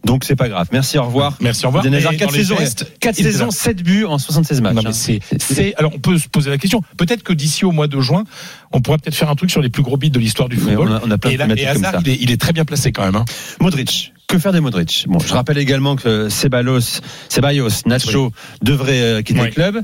Donc 0.05 0.25
c'est 0.25 0.37
pas 0.37 0.49
grave. 0.49 0.69
Merci, 0.73 0.99
au 0.99 1.05
revoir. 1.05 1.37
Merci, 1.41 1.65
au 1.65 1.69
revoir. 1.69 1.85
Eden 1.87 1.95
Hazard, 1.95 2.13
Et 2.13 2.17
4 2.17 2.29
dans 2.31 2.37
les 2.37 2.43
saisons, 2.43 2.57
gestes, 2.59 2.93
4 3.01 3.19
il 3.19 3.23
était 3.23 3.33
saisons, 3.33 3.47
là. 3.47 3.51
7 3.53 3.83
buts 3.83 4.05
en 4.05 4.19
76 4.19 4.61
matchs. 4.61 4.75
Non, 4.75 4.83
mais 4.83 4.89
hein. 4.91 5.29
c'est, 5.39 5.75
alors 5.77 5.93
on 5.95 5.99
peut 5.99 6.19
se 6.19 6.29
poser 6.29 6.51
la 6.51 6.59
question. 6.59 6.83
Peut-être 6.97 7.23
que 7.23 7.33
d'ici 7.33 7.65
au 7.65 7.73
mois 7.73 7.87
de 7.89 8.01
juin, 8.01 8.25
on 8.73 8.81
pourra 8.81 8.99
peut-être 8.99 9.17
faire 9.17 9.31
un 9.31 9.35
truc 9.37 9.51
sur 9.51 9.63
les 9.63 9.71
plus 9.71 9.83
gros 9.83 9.97
bits 9.97 10.11
de 10.11 10.19
l'histoire 10.19 10.49
du 10.49 10.57
football. 10.57 10.89
on 10.91 10.95
a- 10.97 11.01
on 11.05 11.11
a 11.11 11.19
plein 11.19 11.31
de 11.31 11.35
et 11.35 11.39
là, 11.39 11.47
et 11.57 11.67
Hazard, 11.67 11.95
il 12.05 12.09
est, 12.11 12.19
il 12.21 12.31
est 12.31 12.41
très 12.41 12.53
bien 12.53 12.65
placé 12.65 12.93
quand 12.93 13.05
même. 13.05 13.17
Hein. 13.17 13.25
Modric. 13.61 14.13
Que 14.33 14.39
faire 14.39 14.53
de 14.55 14.61
Modric? 14.61 15.05
Bon, 15.09 15.19
je 15.19 15.35
rappelle 15.35 15.59
également 15.59 15.95
que 15.95 16.31
Ceballos, 16.31 16.81
Ceballos, 17.29 17.69
Nacho 17.85 18.33
devraient 18.63 19.03
euh, 19.03 19.21
quitter 19.23 19.41
Oui. 19.41 19.47
le 19.49 19.53
club. 19.53 19.83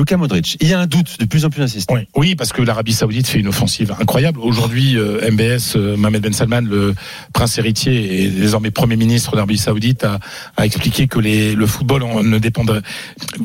Luka 0.00 0.16
Modric. 0.16 0.56
Il 0.60 0.68
y 0.68 0.72
a 0.72 0.80
un 0.80 0.86
doute 0.86 1.18
de 1.20 1.26
plus 1.26 1.44
en 1.44 1.50
plus 1.50 1.62
insistant. 1.62 1.94
Oui, 1.94 2.06
oui, 2.16 2.34
parce 2.34 2.52
que 2.54 2.62
l'Arabie 2.62 2.94
Saoudite 2.94 3.26
fait 3.28 3.38
une 3.38 3.48
offensive 3.48 3.94
incroyable. 4.00 4.40
Aujourd'hui, 4.40 4.96
euh, 4.96 5.30
MBS, 5.30 5.76
euh, 5.76 5.94
Mohamed 5.98 6.22
Ben 6.22 6.32
Salman, 6.32 6.62
le 6.62 6.94
prince 7.34 7.58
héritier 7.58 8.22
et 8.24 8.28
désormais 8.28 8.70
premier 8.70 8.96
ministre 8.96 9.34
d'Arabie 9.36 9.58
Saoudite, 9.58 10.04
a, 10.04 10.18
a 10.56 10.64
expliqué 10.64 11.06
que 11.06 11.18
les, 11.18 11.54
le 11.54 11.66
football 11.66 12.02
en- 12.02 12.22
ne 12.22 12.38
dépendrait 12.38 12.80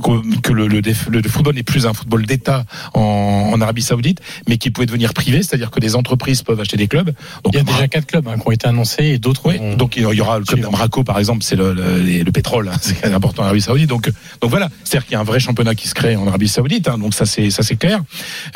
que, 0.02 0.40
que 0.42 0.54
le, 0.54 0.68
le, 0.68 0.82
déf- 0.82 1.10
le 1.10 1.22
football 1.24 1.56
n'est 1.56 1.64
plus 1.64 1.86
un 1.86 1.94
football 1.94 2.26
d'État 2.26 2.64
en, 2.94 3.52
en 3.54 3.60
Arabie 3.62 3.82
Saoudite, 3.82 4.22
mais 4.48 4.58
qui 4.58 4.72
pouvait 4.72 4.86
devenir 4.88 5.14
privé, 5.14 5.44
c'est-à-dire 5.44 5.72
que 5.72 5.82
des 5.82 5.96
entreprises 5.98 6.42
peuvent 6.42 6.60
acheter 6.62 6.78
des 6.78 6.88
clubs. 6.88 7.12
Donc, 7.44 7.54
Il 7.54 7.58
y 7.58 7.60
a 7.60 7.64
déjà 7.64 7.88
quatre 7.90 8.06
clubs 8.08 8.28
hein, 8.30 8.36
qui 8.40 8.48
ont 8.48 8.52
été 8.52 8.66
annoncés 8.68 9.04
et 9.04 9.18
d'autres. 9.20 9.42
oui, 9.46 9.76
donc 9.76 9.98
il 9.98 10.04
y 10.04 10.22
aura 10.22 10.40
le 10.40 10.46
club 10.46 10.62
d'Amraco 10.62 11.04
par 11.04 11.20
exemple, 11.20 11.44
c'est 11.44 11.58
le, 11.58 11.74
le, 11.74 12.32
pétrole, 12.32 12.70
hein, 12.70 12.78
c'est 12.82 13.14
important 13.14 13.42
en 13.44 13.46
Arabie 13.46 13.62
Saoudite. 13.62 13.90
Donc, 13.90 14.10
donc 14.42 14.50
voilà, 14.50 14.70
c'est-à-dire 14.86 15.06
qu'il 15.06 15.14
y 15.14 15.18
a 15.18 15.20
un 15.20 15.24
vrai 15.26 15.40
championnat 15.42 15.76
qui 15.76 15.88
se 15.90 15.94
crée 15.94 16.16
en 16.16 16.26
Arabie 16.28 16.45
Saoudite, 16.48 16.88
hein, 16.88 16.98
donc 16.98 17.14
ça 17.14 17.26
c'est 17.26 17.50
ça 17.50 17.64
c'est 17.64 17.76
clair. 17.76 18.02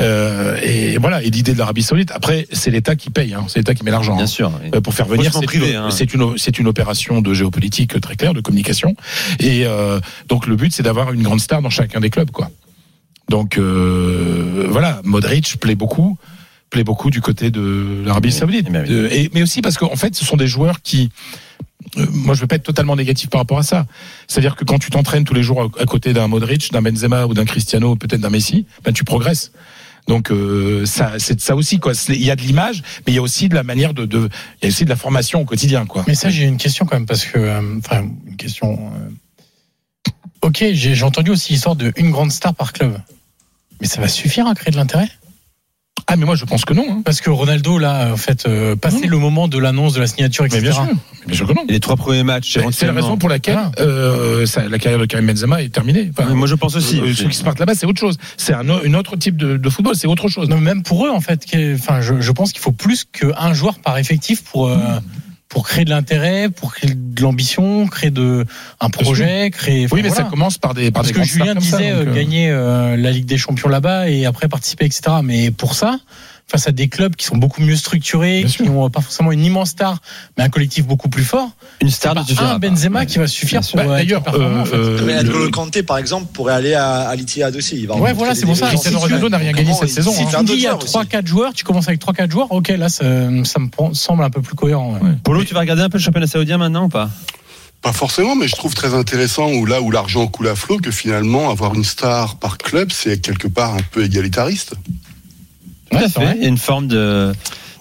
Euh, 0.02 0.60
et 0.62 0.98
voilà, 0.98 1.24
et 1.24 1.30
l'idée 1.30 1.54
de 1.54 1.58
l'Arabie 1.58 1.84
Saoudite, 1.84 2.12
après 2.12 2.48
c'est 2.52 2.72
l'État 2.72 2.96
qui 2.96 3.10
paye, 3.10 3.34
hein, 3.34 3.46
c'est 3.48 3.60
l'État 3.60 3.74
qui 3.74 3.84
met 3.84 3.92
l'argent. 3.92 4.16
Bien 4.16 4.24
hein. 4.24 4.28
sûr. 4.28 4.52
Euh, 4.74 4.82
pour 4.82 4.94
faire 4.94 5.08
venir, 5.08 5.34
c'est 5.34 5.46
privé, 5.46 5.76
une, 5.76 5.92
c'est 5.92 6.14
une, 6.14 6.38
c'est 6.38 6.60
une 6.60 6.68
opération 6.68 7.22
de 7.22 7.34
géopolitique 7.34 8.00
très 8.02 8.16
claire, 8.16 8.34
de 8.34 8.42
communication. 8.42 8.96
Et 9.40 9.66
euh, 9.66 10.00
donc 10.28 10.48
le 10.48 10.56
but, 10.56 10.74
c'est 10.74 10.84
d'avoir 10.84 11.14
une 11.14 11.24
grande 11.24 11.42
star 11.42 11.62
dans 11.62 11.70
chacun 11.70 12.00
des 12.00 12.10
clubs, 12.10 12.32
quoi. 12.32 12.50
Donc 13.30 13.58
euh, 13.58 14.68
voilà, 14.70 15.02
Modric 15.04 15.60
plaît 15.60 15.76
beaucoup, 15.76 16.18
plaît 16.70 16.84
beaucoup 16.84 17.10
du 17.10 17.22
côté 17.22 17.52
de 17.52 18.04
l'Arabie 18.06 18.32
Saoudite. 18.32 18.68
Eh 18.70 18.78
oui. 18.78 19.08
Et, 19.12 19.30
mais 19.34 19.44
aussi 19.44 19.62
parce 19.62 19.78
qu'en 19.78 19.96
fait, 19.96 20.16
ce 20.16 20.26
sont 20.26 20.38
des 20.38 20.48
joueurs 20.48 20.82
qui 20.82 21.12
moi, 21.98 22.36
je 22.36 22.42
veux 22.42 22.48
pas 22.48 22.56
être 22.56 22.64
totalement 22.64 22.96
négatif 22.96 23.30
par 23.30 23.42
rapport 23.42 23.60
à 23.60 23.64
ça. 23.64 23.86
C'est-à-dire 24.28 24.56
que 24.56 24.66
quand 24.66 24.80
tu 24.80 24.90
t'entraînes 24.90 25.24
tous 25.24 25.34
les 25.34 25.44
jours 25.44 25.72
à, 25.80 25.86
côté 25.86 26.14
d'un 26.14 26.28
Modric, 26.28 26.72
d'un 26.72 26.82
Benzema 26.82 27.26
ou 27.26 27.34
d'un 27.34 27.46
Cristiano, 27.46 27.96
peut-être 27.96 28.22
d'un 28.22 28.30
Messi, 28.30 28.66
ben 28.84 28.94
tu 28.94 29.04
progresses. 29.04 29.52
Donc 30.08 30.32
euh, 30.32 30.86
ça, 30.86 31.14
c'est 31.20 31.40
ça 31.40 31.56
aussi 31.56 31.80
quoi. 31.80 31.94
Il 32.10 32.24
y 32.24 32.32
a 32.32 32.36
de 32.36 32.42
l'image, 32.42 32.82
mais 33.06 33.14
il 33.14 33.16
y 33.16 33.20
a 33.20 33.22
aussi 33.22 33.48
de 33.48 33.56
la 33.56 33.64
manière 33.64 33.94
de, 33.94 34.06
de, 34.06 34.30
il 34.62 34.64
y 34.64 34.66
a 34.66 34.70
aussi 34.70 34.84
de 34.86 34.90
la 34.90 34.96
formation 34.96 35.42
au 35.42 35.46
quotidien 35.46 35.86
quoi. 35.86 36.04
Mais 36.08 36.16
ça, 36.16 36.30
j'ai 36.30 36.46
une 36.46 36.58
question 36.58 36.86
quand 36.86 36.96
même 36.96 37.06
parce 37.06 37.26
que, 37.26 37.38
euh, 37.38 37.78
enfin, 37.78 38.08
une 38.28 38.36
question. 38.38 38.92
euh, 38.96 39.10
Ok, 40.42 40.64
j'ai 40.72 41.04
entendu 41.04 41.32
aussi 41.32 41.52
l'histoire 41.54 41.76
de 41.76 41.92
une 41.98 42.12
grande 42.12 42.32
star 42.32 42.56
par 42.56 42.72
club. 42.72 42.98
Mais 43.82 43.88
ça 43.88 44.00
va 44.02 44.08
suffire 44.08 44.48
à 44.48 44.56
créer 44.56 44.72
de 44.72 44.78
l'intérêt? 44.78 45.10
Ah 46.12 46.16
mais 46.16 46.26
moi 46.26 46.36
je 46.36 46.44
pense 46.46 46.66
que 46.66 46.74
non. 46.74 46.86
Hein. 46.90 47.02
Parce 47.06 47.22
que 47.22 47.30
Ronaldo, 47.30 47.78
là, 47.78 48.10
en 48.12 48.18
fait, 48.18 48.46
euh, 48.48 48.76
passé 48.76 49.02
Non. 49.04 49.10
le 49.10 49.18
moment 49.20 49.48
de 49.48 49.60
l'annonce 49.60 49.94
de 49.94 50.00
la 50.00 50.08
signature, 50.08 50.44
Mais 50.44 50.48
etc. 50.58 50.62
bien 50.64 50.72
sûr, 50.74 50.84
Mais 50.86 50.96
bien 51.28 51.36
sûr 51.36 51.48
que 51.48 51.54
non. 51.54 51.64
Et 51.70 51.74
les 51.74 51.80
trois 51.80 51.96
premiers 51.96 52.24
matchs, 52.24 52.58
C'est 52.72 52.88
la 52.88 52.94
raison 52.94 53.16
pour 53.18 53.30
laquelle 53.30 53.60
euh, 53.80 54.46
ça- 54.48 54.68
la 54.68 54.80
carrière 54.80 55.00
de 55.00 55.06
Karim 55.06 55.28
Benzema 55.28 55.62
est 55.62 55.70
terminée. 55.70 56.12
Enfin, 56.18 56.34
Moi, 56.34 56.48
je 56.48 56.56
pense 56.56 56.76
aussi. 56.76 57.00
euh, 57.00 57.14
ceux 57.14 57.28
qui 57.30 57.38
se 57.38 57.44
partent 57.44 57.60
là-bas, 57.60 57.76
c'est 57.76 57.86
autre 57.86 58.00
chose. 58.00 58.18
C'est 58.38 58.54
un, 58.54 58.68
autre 58.96 59.16
type 59.18 59.38
de, 59.38 59.58
de 59.58 59.70
football, 59.70 59.96
c'est 59.96 60.08
autre 60.08 60.28
chose. 60.30 60.50
Non, 60.50 60.56
mais 60.56 60.74
même 60.74 60.82
pour 60.84 61.06
eux, 61.06 61.12
en 61.12 61.22
fait, 61.22 61.46
enfin, 61.76 62.02
je, 62.02 62.20
je 62.20 62.32
pense 62.32 62.52
qu'il 62.54 62.62
faut 62.62 62.72
plus 62.72 63.06
qu'un 63.06 63.54
joueur 63.54 63.78
par 63.80 63.98
effectif 64.00 64.44
pour 64.44 64.68
euh, 64.68 64.78
pour 65.50 65.68
créer 65.68 65.84
de 65.84 65.90
l'intérêt, 65.90 66.50
pour 66.50 66.76
créer 66.76 66.94
de 66.94 67.22
l'ambition, 67.22 67.88
créer 67.88 68.12
de 68.12 68.46
un 68.80 68.90
projet, 68.92 69.50
créer. 69.50 69.86
enfin, 69.86 69.96
oui, 69.96 70.04
mais 70.04 70.10
voilà. 70.10 70.24
ça 70.24 70.30
commence 70.30 70.60
par 70.60 70.76
des 70.76 70.92
par 70.92 71.02
Parce 71.02 71.12
des 71.12 71.20
que 71.20 71.26
Julien 71.26 71.56
ça, 71.56 71.56
disait 71.56 71.90
donc, 71.92 72.08
euh, 72.08 72.12
euh, 72.12 72.14
gagner 72.14 72.52
euh, 72.52 72.96
la 72.96 73.12
Ligue 73.12 73.26
des 73.26 73.40
Champions 73.40 73.68
là-bas 73.68 74.10
et 74.10 74.26
après 74.26 74.48
participer, 74.48 74.86
etc. 74.86 75.02
Mais 75.24 75.50
pour 75.50 75.74
ça, 75.74 76.00
face 76.52 76.68
à 76.68 76.72
des 76.72 76.88
clubs 76.88 77.16
qui 77.16 77.26
sont 77.26 77.38
beaucoup 77.38 77.62
mieux 77.62 77.76
structurés, 77.76 78.40
Bien 78.40 78.48
qui 78.48 78.64
sûr. 78.64 78.76
ont 78.76 78.90
pas 78.90 79.02
forcément 79.02 79.32
une 79.32 79.46
immense 79.46 79.70
star, 79.70 80.00
mais 80.38 80.44
un 80.44 80.50
collectif 80.50 80.86
beaucoup 80.88 81.08
plus 81.10 81.24
fort, 81.24 81.50
Une 81.82 81.90
star 81.92 82.16
ne 82.16 82.24
suffira 82.24 82.54
un. 82.56 82.60
Benzema 82.60 83.00
Ouais. 83.02 83.06
qui 83.06 83.20
va 83.20 83.28
suffire 83.28 83.62
Bien 83.62 83.70
pour 83.70 83.78
Bah, 83.78 83.94
euh, 83.94 83.98
D'ailleurs, 83.98 84.24
en 84.28 84.66
fait. 84.66 84.76
euh, 84.76 85.24
N'Golo 85.24 85.52
Kanté, 85.52 85.84
par 85.84 85.98
exemple, 86.00 86.28
pourrait 86.34 86.54
aller 86.56 86.74
à, 86.74 87.08
à 87.10 87.16
l'Ittihad 87.16 87.56
aussi. 87.56 87.78
Il 87.78 87.88
va 87.88 87.96
Ouais, 87.98 88.14
voilà, 88.14 88.34
c'est 88.36 88.46
pour 88.48 88.58
ça. 88.58 88.68
Cristiano. 88.70 88.98
Ronaldo 89.00 89.30
n'a 89.30 89.38
rien 89.38 89.52
gagné 89.52 89.74
cette 89.74 89.90
saison, 89.90 90.12
Si 90.12 90.24
hein. 90.24 90.28
c'est 90.32 90.38
tu 90.40 90.44
dis 90.46 90.54
il 90.54 90.60
y 90.62 90.68
a 90.68 90.72
joueur 90.72 90.84
aussi. 90.84 90.98
3-4 90.98 91.28
joueurs, 91.28 91.54
tu 91.54 91.64
commences 91.64 91.88
avec 91.88 92.02
3-4 92.02 92.32
joueurs, 92.32 92.52
ok, 92.52 92.68
là, 92.70 92.90
ça, 92.90 93.04
ça 93.44 93.60
me 93.60 93.94
semble 93.94 94.24
un 94.24 94.30
peu 94.32 94.42
plus 94.42 94.56
cohérent. 94.56 94.94
ouais. 95.02 95.12
Polo, 95.24 95.44
tu 95.44 95.54
vas 95.54 95.60
regarder 95.62 95.84
un 95.84 95.90
peu 95.90 95.98
le 96.00 96.04
championnat 96.04 96.28
saoudien 96.28 96.58
maintenant 96.58 96.86
ou 96.86 96.90
pas? 96.90 97.10
Pas 97.82 97.94
forcément, 97.94 98.36
mais 98.36 98.48
je 98.50 98.56
trouve 98.56 98.74
très 98.74 98.94
intéressant 98.94 99.52
où 99.54 99.66
là 99.66 99.82
où 99.82 99.90
l'argent 99.92 100.28
coule 100.28 100.50
à 100.50 100.56
flot 100.56 100.80
que 100.80 100.92
finalement 100.92 101.50
avoir 101.50 101.76
une 101.76 101.86
star 101.86 102.36
par 102.38 102.58
club, 102.58 102.92
c'est 102.92 103.22
quelque 103.22 103.48
part 103.48 103.74
un 103.76 103.82
peu 103.92 104.04
égalitariste. 104.04 104.74
Tout 105.92 105.98
à 105.98 106.10
fait. 106.10 106.36
Il 106.38 106.44
y 106.44 106.46
a 106.46 106.50
une 106.50 106.58
forme 106.58 106.88
de 106.88 107.32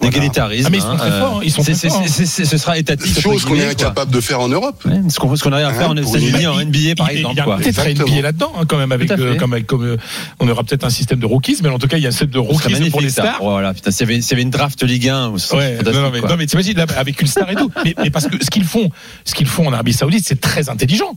Voilà. 0.01 0.11
d'égalitarisme. 0.13 0.67
Ah, 0.67 0.69
mais 0.71 0.77
ils 0.77 0.81
sont 0.81 0.97
très 0.97 1.09
hein, 1.09 1.19
forts, 1.19 1.41
hein. 1.43 2.03
Hein. 2.05 2.25
Ce 2.45 2.57
sera 2.57 2.77
étatique. 2.77 3.19
Chose 3.19 3.43
qu'on 3.43 3.55
est 3.55 3.67
incapable 3.67 4.11
de 4.11 4.21
faire 4.21 4.39
en 4.39 4.47
Europe. 4.47 4.81
Ouais, 4.85 4.93
ce 5.09 5.19
qu'on 5.19 5.27
qu'on 5.35 5.51
arrive 5.51 5.65
à 5.65 5.73
faire 5.73 5.89
en 5.89 5.97
Hein, 5.97 6.01
pour 6.01 6.15
États-Unis, 6.15 6.41
une- 6.43 6.47
en 6.47 6.59
NBA 6.59 6.95
par 6.95 7.09
exemple. 7.09 7.35
Il 7.35 7.37
y 7.37 7.41
a 7.51 7.57
peut-être 7.57 7.79
un. 7.79 7.89
NBA 8.05 8.21
là-dedans, 8.21 8.53
hein, 8.57 8.63
quand 8.67 8.77
même, 8.77 8.91
avec, 8.93 9.11
euh, 9.11 9.35
comme, 9.35 9.51
avec- 9.53 9.67
comme, 9.67 9.83
euh, 9.83 9.97
on 10.39 10.47
aura 10.47 10.63
peut-être 10.63 10.85
un 10.85 10.89
système 10.89 11.19
de 11.19 11.25
rookies, 11.25 11.57
mais 11.63 11.69
en 11.69 11.79
tout 11.79 11.87
cas, 11.87 11.97
il 11.97 12.03
y 12.03 12.05
a 12.05 12.09
un 12.09 12.13
set 12.13 12.29
de 12.29 12.39
rookies 12.39 12.89
pour 12.89 13.01
les 13.01 13.09
ça. 13.09 13.23
stars. 13.23 13.37
Voilà, 13.41 13.73
putain, 13.73 13.91
s'il 13.91 14.09
y 14.09 14.13
y 14.19 14.33
avait 14.33 14.41
une 14.41 14.49
draft 14.49 14.81
Ligue 14.83 15.09
1, 15.09 15.33
ce 15.37 15.47
serait 15.49 15.77
Ouais, 15.77 15.83
non, 15.83 16.01
non, 16.01 16.09
mais, 16.11 16.21
non, 16.21 16.35
mais 16.37 16.45
t'imagines, 16.45 16.79
avec 16.97 17.21
une 17.21 17.27
star 17.27 17.49
et 17.51 17.55
tout. 17.55 17.69
Mais, 17.83 17.93
mais 18.01 18.09
parce 18.09 18.27
que 18.27 18.41
ce 18.43 18.49
qu'ils 18.49 18.63
font, 18.63 18.89
ce 19.25 19.33
qu'ils 19.35 19.47
font 19.47 19.67
en 19.67 19.73
Arabie 19.73 19.91
Saoudite, 19.93 20.23
c'est 20.25 20.39
très 20.39 20.69
intelligent. 20.69 21.13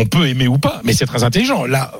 On 0.00 0.06
peut 0.06 0.28
aimer 0.28 0.46
ou 0.46 0.58
pas, 0.58 0.80
mais 0.84 0.92
c'est 0.92 1.06
très 1.06 1.24
intelligent. 1.24 1.64
Là, 1.66 1.92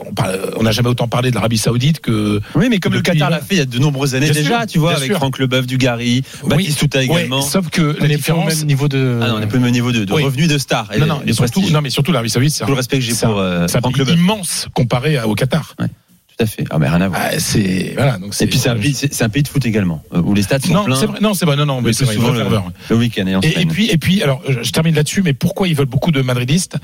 on 0.57 0.63
n'a 0.63 0.71
jamais 0.71 0.89
autant 0.89 1.09
parlé 1.09 1.31
de 1.31 1.35
l'Arabie 1.35 1.59
Saoudite 1.59 1.99
que. 2.01 2.41
Oui, 2.55 2.69
mais 2.71 2.79
comme 2.79 2.95
le 2.95 3.03
Qatar 3.03 3.29
l'a 3.29 3.41
fait 3.41 3.57
il 3.57 3.59
y 3.59 3.61
a 3.61 3.65
de 3.65 3.79
nombreuses 3.79 4.15
années 4.15 4.31
Bien 4.31 4.41
déjà, 4.43 4.59
sûr, 4.61 4.67
tu 4.69 4.79
vois, 4.79 4.93
avec 4.95 5.07
sûr. 5.11 5.17
Franck 5.17 5.39
Leboeuf, 5.39 5.67
Dugarry, 5.67 6.23
Baptiste 6.47 6.79
Touta 6.79 7.03
également. 7.03 7.41
Ouais, 7.41 7.43
sauf 7.43 7.69
que 7.71 7.83
On 7.83 7.87
la 7.87 7.93
est 7.93 7.99
pas 7.99 8.05
au 8.05 8.07
différence. 8.17 8.57
même 8.57 8.67
niveau 8.67 8.87
de. 8.89 9.19
Ah 9.21 9.29
non, 9.29 9.35
on 9.35 9.39
n'est 9.41 9.47
plus 9.49 9.59
au 9.59 9.63
même 9.63 9.73
niveau 9.73 9.91
de, 9.93 10.05
de 10.05 10.13
Oui. 10.13 10.23
revenus 10.23 10.47
de 10.49 10.59
star. 10.59 10.89
Et 10.95 10.99
Non, 11.01 11.07
non, 11.07 11.23
surtout, 11.33 11.69
non, 11.71 11.81
mais 11.83 11.91
surtout 11.91 12.13
l'Arabie 12.13 12.31
Saoudite, 12.31 12.53
c'est 12.55 12.65
Tout 12.65 12.71
le 12.71 12.77
respect 12.77 12.99
que 12.99 13.05
j'ai 13.05 13.15
pour 13.15 13.39
euh, 13.39 13.67
Franck 13.67 13.99
Leboeuf. 13.99 14.17
immense 14.17 14.69
comparé 14.75 15.21
au 15.23 15.35
Qatar. 15.35 15.75
Tout 15.79 16.45
à 16.45 16.47
fait. 16.47 16.65
Ah, 16.71 16.79
mais 16.79 16.89
rien 16.89 17.01
à 17.01 17.09
voir. 17.09 17.21
Ah, 17.21 17.39
c'est 17.41 17.95
voilà. 17.97 18.17
Donc 18.19 18.33
Et 18.41 18.47
puis 18.47 18.59
c'est 18.61 18.69
un, 18.69 18.77
pays- 18.77 18.95
c'est 18.95 19.13
c'est 19.13 19.25
un 19.25 19.29
pays 19.29 19.43
de 19.43 19.49
foot 19.49 19.67
également, 19.67 20.05
euh, 20.15 20.23
où 20.23 20.35
les 20.35 20.43
stades 20.43 20.65
sont 20.65 20.73
Non, 20.73 20.85
pleins 20.85 20.95
c'est 20.95 21.07
vrai. 21.07 21.19
Non, 21.21 21.35
c'est 21.35 21.47
vrai. 21.47 21.57
Non, 21.57 21.67
non, 21.67 21.83
mais 21.83 21.93
c'est 21.93 22.07
plus 22.07 22.15
souvent 22.15 22.31
le, 22.31 22.45
le 22.91 22.97
week-end 22.97 23.27
et 23.43 23.61
Et, 23.61 23.67
puis, 23.67 23.91
et 23.91 23.99
puis, 23.99 24.23
alors, 24.23 24.41
je 24.47 24.71
termine 24.71 24.95
là-dessus, 24.95 25.23
mais 25.23 25.33
pourquoi 25.35 25.67
ils 25.67 25.75
veulent 25.75 25.87
beaucoup 25.87 26.13
de 26.13 26.23
madridistes? 26.23 26.77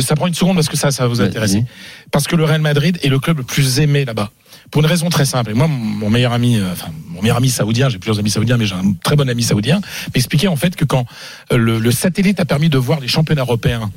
Ça 0.00 0.14
prend 0.16 0.26
une 0.26 0.34
seconde 0.34 0.56
parce 0.56 0.68
que 0.68 0.76
ça, 0.76 0.90
ça 0.90 1.04
va 1.04 1.08
vous 1.08 1.20
intéresser. 1.20 1.64
Parce 2.12 2.26
que 2.26 2.36
le 2.36 2.44
Real 2.44 2.60
Madrid 2.60 2.98
est 3.02 3.08
le 3.08 3.18
club 3.18 3.38
le 3.38 3.42
plus 3.42 3.80
aimé 3.80 4.04
là-bas. 4.04 4.30
Pour 4.70 4.82
une 4.82 4.86
raison 4.86 5.08
très 5.08 5.24
simple. 5.24 5.50
Et 5.52 5.54
moi, 5.54 5.66
mon 5.66 6.10
meilleur 6.10 6.32
ami, 6.32 6.56
euh, 6.58 6.72
enfin, 6.72 6.88
mon 7.08 7.22
meilleur 7.22 7.38
ami 7.38 7.48
saoudien, 7.48 7.88
j'ai 7.88 7.98
plusieurs 7.98 8.18
amis 8.18 8.28
saoudiens, 8.30 8.58
mais 8.58 8.66
j'ai 8.66 8.74
un 8.74 8.92
très 9.02 9.16
bon 9.16 9.28
ami 9.28 9.42
saoudien, 9.42 9.80
m'expliquait 10.14 10.46
en 10.48 10.56
fait 10.56 10.76
que 10.76 10.84
quand 10.84 11.06
euh, 11.52 11.56
le, 11.56 11.78
le 11.78 11.90
satellite 11.90 12.38
a 12.38 12.44
permis 12.44 12.68
de 12.68 12.76
voir 12.76 13.00
les 13.00 13.08
championnats 13.08 13.42
européens 13.42 13.90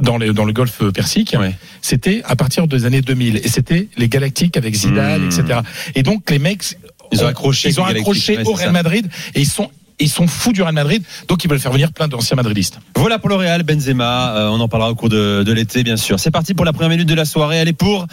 dans, 0.00 0.16
les, 0.16 0.32
dans 0.32 0.44
le 0.44 0.52
golfe 0.52 0.82
Persique, 0.92 1.34
Ouais. 1.38 1.54
c'était 1.82 2.22
à 2.24 2.36
partir 2.36 2.68
des 2.68 2.84
années 2.84 3.00
2000. 3.02 3.38
Et 3.42 3.48
c'était 3.48 3.88
les 3.96 4.08
Galactiques 4.08 4.56
avec 4.56 4.74
Zidane, 4.76 5.22
Mmh. 5.22 5.26
etc. 5.40 5.60
Et 5.96 6.02
donc, 6.04 6.30
les 6.30 6.38
mecs, 6.38 6.78
Ils 7.10 7.24
ont 7.24 7.26
accroché 7.26 7.68
ils 7.70 7.80
ont 7.80 7.84
accroché 7.84 8.36
ouais, 8.38 8.44
au 8.46 8.52
Real 8.52 8.66
ça. 8.68 8.72
Madrid 8.72 9.08
et 9.34 9.40
ils 9.40 9.48
sont, 9.48 9.70
ils 9.98 10.08
sont 10.10 10.26
fous 10.26 10.52
du 10.52 10.62
Real 10.62 10.74
Madrid. 10.74 11.02
Donc, 11.28 11.44
ils 11.44 11.50
veulent 11.50 11.58
faire 11.60 11.72
venir 11.72 11.92
plein 11.92 12.08
d'anciens 12.08 12.36
madridistes. 12.36 12.78
Voilà 12.96 13.18
pour 13.18 13.28
le 13.28 13.36
Real, 13.36 13.62
Benzema. 13.62 14.36
euh, 14.36 14.48
on 14.48 14.60
en 14.60 14.68
parlera 14.68 14.90
au 14.90 14.94
cours 14.94 15.08
de, 15.08 15.42
de 15.44 15.52
l'été, 15.52 15.82
bien 15.82 15.96
sûr. 15.96 16.18
C'est 16.20 16.30
parti 16.30 16.54
pour 16.54 16.64
la 16.64 16.72
première 16.72 16.90
minute 16.90 17.08
de 17.08 17.14
la 17.14 17.24
soirée. 17.24 17.56
Elle 17.56 17.68
est 17.68 17.72
pour 17.72 18.06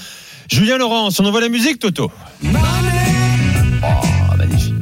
Julien 0.52 0.78
Laurence. 0.78 1.20
On 1.20 1.26
envoie 1.26 1.42
la 1.42 1.50
musique, 1.50 1.80
Toto. 1.80 2.12
Oh, 2.44 2.48
magnifique. 4.38 4.74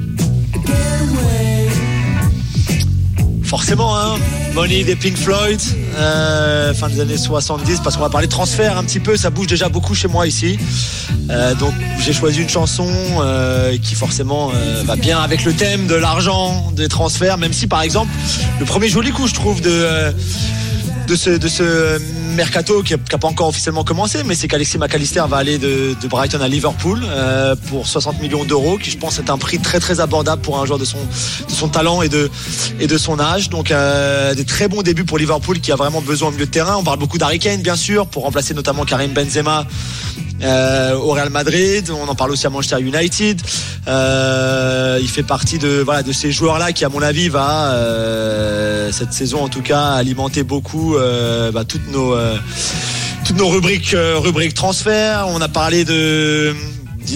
Forcément, 3.43 3.97
hein. 3.97 4.15
Money 4.53 4.83
des 4.83 4.95
Pink 4.95 5.17
Floyd, 5.17 5.61
euh, 5.95 6.73
fin 6.73 6.89
des 6.89 6.99
années 6.99 7.17
70, 7.17 7.79
parce 7.83 7.95
qu'on 7.95 8.01
va 8.01 8.09
parler 8.09 8.27
transfert 8.27 8.77
un 8.77 8.83
petit 8.83 8.99
peu, 8.99 9.15
ça 9.15 9.29
bouge 9.29 9.47
déjà 9.47 9.69
beaucoup 9.69 9.95
chez 9.95 10.07
moi 10.07 10.27
ici. 10.27 10.59
Euh, 11.29 11.55
donc 11.55 11.73
j'ai 11.99 12.11
choisi 12.11 12.41
une 12.41 12.49
chanson 12.49 12.87
euh, 13.21 13.77
qui 13.77 13.95
forcément 13.95 14.51
va 14.83 14.95
bien 14.97 15.19
avec 15.19 15.45
le 15.45 15.53
thème 15.53 15.87
de 15.87 15.95
l'argent, 15.95 16.71
des 16.73 16.89
transferts, 16.89 17.37
même 17.37 17.53
si 17.53 17.67
par 17.67 17.81
exemple, 17.81 18.11
le 18.59 18.65
premier 18.65 18.89
joli 18.89 19.11
coup 19.11 19.27
je 19.27 19.33
trouve 19.33 19.61
de... 19.61 20.13
de 21.07 21.15
ce, 21.15 21.29
de 21.29 21.47
ce 21.47 21.99
mercato 22.35 22.83
qui 22.83 22.93
n'a 22.93 23.17
pas 23.17 23.27
encore 23.27 23.47
officiellement 23.47 23.83
commencé, 23.83 24.23
mais 24.23 24.35
c'est 24.35 24.47
qu'Alexis 24.47 24.77
McAllister 24.77 25.23
va 25.27 25.37
aller 25.37 25.57
de, 25.57 25.95
Brighton 26.09 26.41
à 26.41 26.47
Liverpool 26.47 27.01
euh, 27.03 27.55
pour 27.69 27.87
60 27.87 28.21
millions 28.21 28.43
d'euros, 28.43 28.77
qui 28.77 28.91
je 28.91 28.97
pense 28.97 29.19
est 29.19 29.29
un 29.29 29.37
prix 29.37 29.59
très 29.59 29.79
très 29.79 29.99
abordable 29.99 30.41
pour 30.41 30.59
un 30.59 30.65
joueur 30.65 30.79
de 30.79 30.85
son, 30.85 31.69
talent 31.69 32.01
et 32.01 32.09
de, 32.09 32.29
et 32.79 32.87
son 32.97 33.19
âge. 33.19 33.49
Donc 33.49 33.71
euh, 33.71 34.33
des 34.33 34.45
très 34.45 34.67
bons 34.67 34.81
débuts 34.81 35.05
pour 35.05 35.17
Liverpool 35.17 35.59
qui 35.59 35.71
a 35.71 35.75
vraiment 35.75 36.01
besoin 36.01 36.29
au 36.29 36.31
milieu 36.31 36.45
de 36.45 36.51
terrain. 36.51 36.75
On 36.77 36.83
parle 36.83 36.99
beaucoup 36.99 37.17
d'Harry 37.17 37.39
Kane 37.39 37.61
bien 37.61 37.75
sûr, 37.75 38.07
pour 38.07 38.23
remplacer 38.23 38.53
notamment 38.53 38.83
Karim 38.85 39.11
Benzema 39.11 39.65
euh, 40.43 40.95
au 40.95 41.11
Real 41.11 41.29
Madrid. 41.29 41.89
On 41.91 42.07
en 42.07 42.15
parle 42.15 42.31
aussi 42.31 42.47
à 42.47 42.49
Manchester 42.49 42.81
United. 42.81 43.41
Il 43.87 45.07
fait 45.07 45.23
partie 45.23 45.59
de 45.59 45.81
voilà 45.81 46.03
de 46.03 46.11
ces 46.11 46.31
joueurs 46.31 46.59
là 46.59 46.71
qui 46.71 46.85
à 46.85 46.89
mon 46.89 47.01
avis 47.01 47.29
va 47.29 47.73
cette 48.91 49.13
saison 49.13 49.43
en 49.43 49.47
tout 49.47 49.61
cas 49.61 49.93
alimenter 49.93 50.43
beaucoup 50.43 50.95
bah, 51.53 51.63
toutes 51.63 51.89
nos 51.91 52.15
toutes 53.25 53.37
nos 53.37 53.49
rubriques 53.49 53.93
euh, 53.93 54.17
rubriques 54.17 54.53
transferts. 54.53 55.25
On 55.29 55.41
a 55.41 55.47
parlé 55.47 55.85
de 55.85 56.53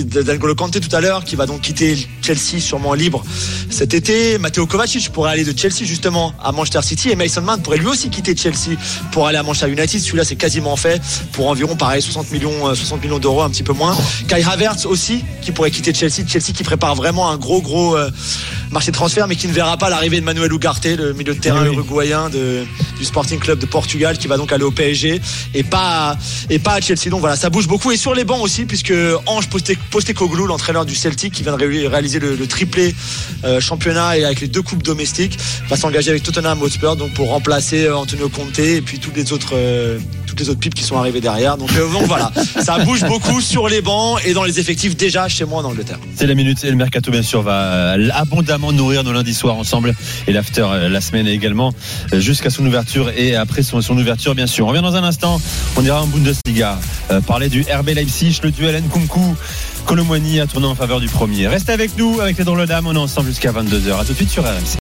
d'Angolo 0.04 0.56
Kanté 0.56 0.80
tout 0.80 0.94
à 0.96 1.02
l'heure 1.02 1.24
qui 1.24 1.36
va 1.36 1.46
donc 1.46 1.62
quitter 1.62 2.08
Chelsea 2.26 2.60
sûrement 2.60 2.94
libre 2.94 3.24
cet 3.70 3.94
été. 3.94 4.38
Matteo 4.38 4.66
Kovacic 4.66 5.10
pourrait 5.12 5.32
aller 5.32 5.44
de 5.44 5.58
Chelsea 5.58 5.84
justement 5.86 6.34
à 6.44 6.52
Manchester 6.52 6.82
City 6.82 7.10
et 7.10 7.16
Mason 7.16 7.42
Mount 7.42 7.60
pourrait 7.62 7.78
lui 7.78 7.88
aussi 7.88 8.10
quitter 8.10 8.36
Chelsea 8.36 8.78
pour 9.12 9.28
aller 9.28 9.38
à 9.38 9.44
Manchester 9.44 9.70
United. 9.72 10.00
Celui-là 10.02 10.24
c'est 10.24 10.36
quasiment 10.36 10.76
fait 10.76 11.02
pour 11.34 11.48
environ 11.50 11.76
pareil 11.76 12.02
60 12.02 12.32
millions, 12.32 12.68
euh, 12.70 12.76
60 12.76 13.02
millions 13.04 13.20
d'euros, 13.20 13.42
un 13.42 13.50
petit 13.50 13.64
peu 13.64 13.74
moins. 13.74 13.96
Kai 14.28 14.44
Havertz 14.44 14.86
aussi 14.86 15.24
qui 15.42 15.52
pourrait 15.52 15.72
quitter 15.72 15.94
Chelsea. 15.94 16.26
Chelsea 16.28 16.54
qui 16.56 16.64
prépare 16.64 16.96
vraiment 16.96 17.30
un 17.30 17.38
gros 17.38 17.62
gros 17.62 17.96
euh, 17.98 18.10
marché 18.72 18.92
de 18.92 18.96
transfert 18.96 19.28
mais 19.28 19.36
qui 19.36 19.48
ne 19.48 19.54
verra 19.54 19.78
pas 19.78 19.90
l'arrivée 19.90 20.20
de 20.20 20.26
Manuel 20.26 20.52
Ugarte, 20.52 20.86
le 20.86 21.14
milieu 21.14 21.34
de 21.34 21.40
terrain 21.40 21.64
Oui, 21.68 21.74
uruguayen 21.76 22.30
de, 22.30 22.64
du 22.98 23.06
Sporting 23.06 23.40
Club 23.40 23.60
de 23.60 23.66
Portugal 23.66 24.18
qui 24.18 24.28
va 24.28 24.38
donc 24.38 24.52
aller 24.52 24.64
au 24.64 24.72
PSG 24.72 25.22
et 25.54 25.64
pas 25.64 26.18
et 26.50 26.60
pas 26.60 26.74
à 26.74 26.82
Chelsea. 26.82 27.10
Donc 27.10 27.20
voilà, 27.20 27.36
ça 27.36 27.50
bouge 27.50 27.68
beaucoup 27.68 27.92
et 27.92 27.98
sur 27.98 28.14
les 28.14 28.24
bancs 28.24 28.42
aussi 28.42 28.66
puisque 28.66 28.94
Ange 29.26 29.48
Poste- 29.50 29.78
Postecoglou, 29.92 30.46
l'entraîneur 30.48 30.86
du 30.86 30.96
Celtic 30.96 31.34
qui 31.34 31.44
vient 31.44 31.56
de 31.58 31.66
ré- 31.66 31.88
le, 32.20 32.48
triplé 32.48 32.94
euh, 33.44 33.60
championnat 33.60 34.18
et 34.18 34.26
avec 34.26 34.42
les 34.42 34.48
deux 34.48 34.62
coupes 34.62 34.84
domestiques, 34.84 35.38
va 35.68 35.76
s'engager 35.76 36.12
avec 36.12 36.24
Tottenham 36.24 36.62
Hotspur 36.62 36.96
donc 36.96 37.14
pour 37.14 37.30
remplacer 37.30 37.86
euh, 37.86 37.98
Antonio 37.98 38.30
Conte 38.30 38.60
et 38.60 38.82
puis 38.82 39.00
toutes 39.00 39.16
les 39.16 39.34
autres 39.34 39.54
euh, 39.54 39.98
toutes 40.28 40.40
les 40.40 40.50
autres 40.50 40.60
pipes 40.60 40.74
qui 40.74 40.84
sont 40.84 40.98
arrivées 40.98 41.22
derrière. 41.22 41.58
Donc, 41.58 41.70
voilà, 42.08 42.32
ça 42.62 42.80
bouge 42.80 43.06
beaucoup 43.06 43.40
sur 43.40 43.70
les 43.70 43.82
bancs 43.82 44.20
et 44.26 44.34
dans 44.34 44.44
les 44.44 44.60
effectifs 44.60 44.98
déjà 44.98 45.28
chez 45.28 45.46
moi 45.46 45.62
en 45.62 45.66
Angleterre. 45.66 46.00
C'est 46.16 46.28
la 46.28 46.36
minute 46.36 46.64
et 46.64 46.70
le 46.70 46.76
mercato 46.76 47.10
bien 47.10 47.22
sûr 47.22 47.42
va 47.42 47.96
abondamment 48.14 48.72
nourrir 48.72 49.04
nos 49.04 49.14
lundis 49.14 49.34
soirs 49.34 49.56
ensemble 49.56 49.96
et 50.28 50.34
l'after 50.34 50.68
la 50.90 51.00
semaine 51.00 51.28
également 51.28 51.74
jusqu'à 52.12 52.50
son 52.50 52.66
ouverture 52.66 53.12
et 53.16 53.36
après 53.36 53.64
son, 53.64 53.80
ouverture 53.98 54.36
bien 54.36 54.48
sûr. 54.48 54.66
On 54.66 54.70
revient 54.70 54.82
dans 54.82 54.96
un 54.96 55.04
instant, 55.04 55.40
on 55.78 55.86
ira 55.86 56.02
en 56.02 56.08
Bundesliga 56.08 56.80
parler 57.28 57.48
du 57.48 57.62
RB 57.62 57.90
Leipzig, 57.90 58.40
le 58.44 58.52
duel 58.52 58.82
Nkunku. 58.84 59.36
Colomwani 59.86 60.40
a 60.40 60.48
tourné 60.48 60.68
en 60.68 60.76
faveur 60.76 61.00
du 61.00 61.08
premier. 61.08 61.48
Restez 61.48 61.72
avec 61.72 61.98
nous 61.98 62.20
avec 62.20 62.38
les 62.38 62.44
drôles 62.44 62.66
dames, 62.66 62.88
on 62.88 62.96
est 62.96 62.98
ensemble 62.98 63.28
jusqu'à 63.28 63.52
22h. 63.52 64.00
À 64.00 64.04
tout 64.04 64.12
de 64.12 64.18
suite 64.18 64.30
sur 64.30 64.44
RMC. 64.44 64.66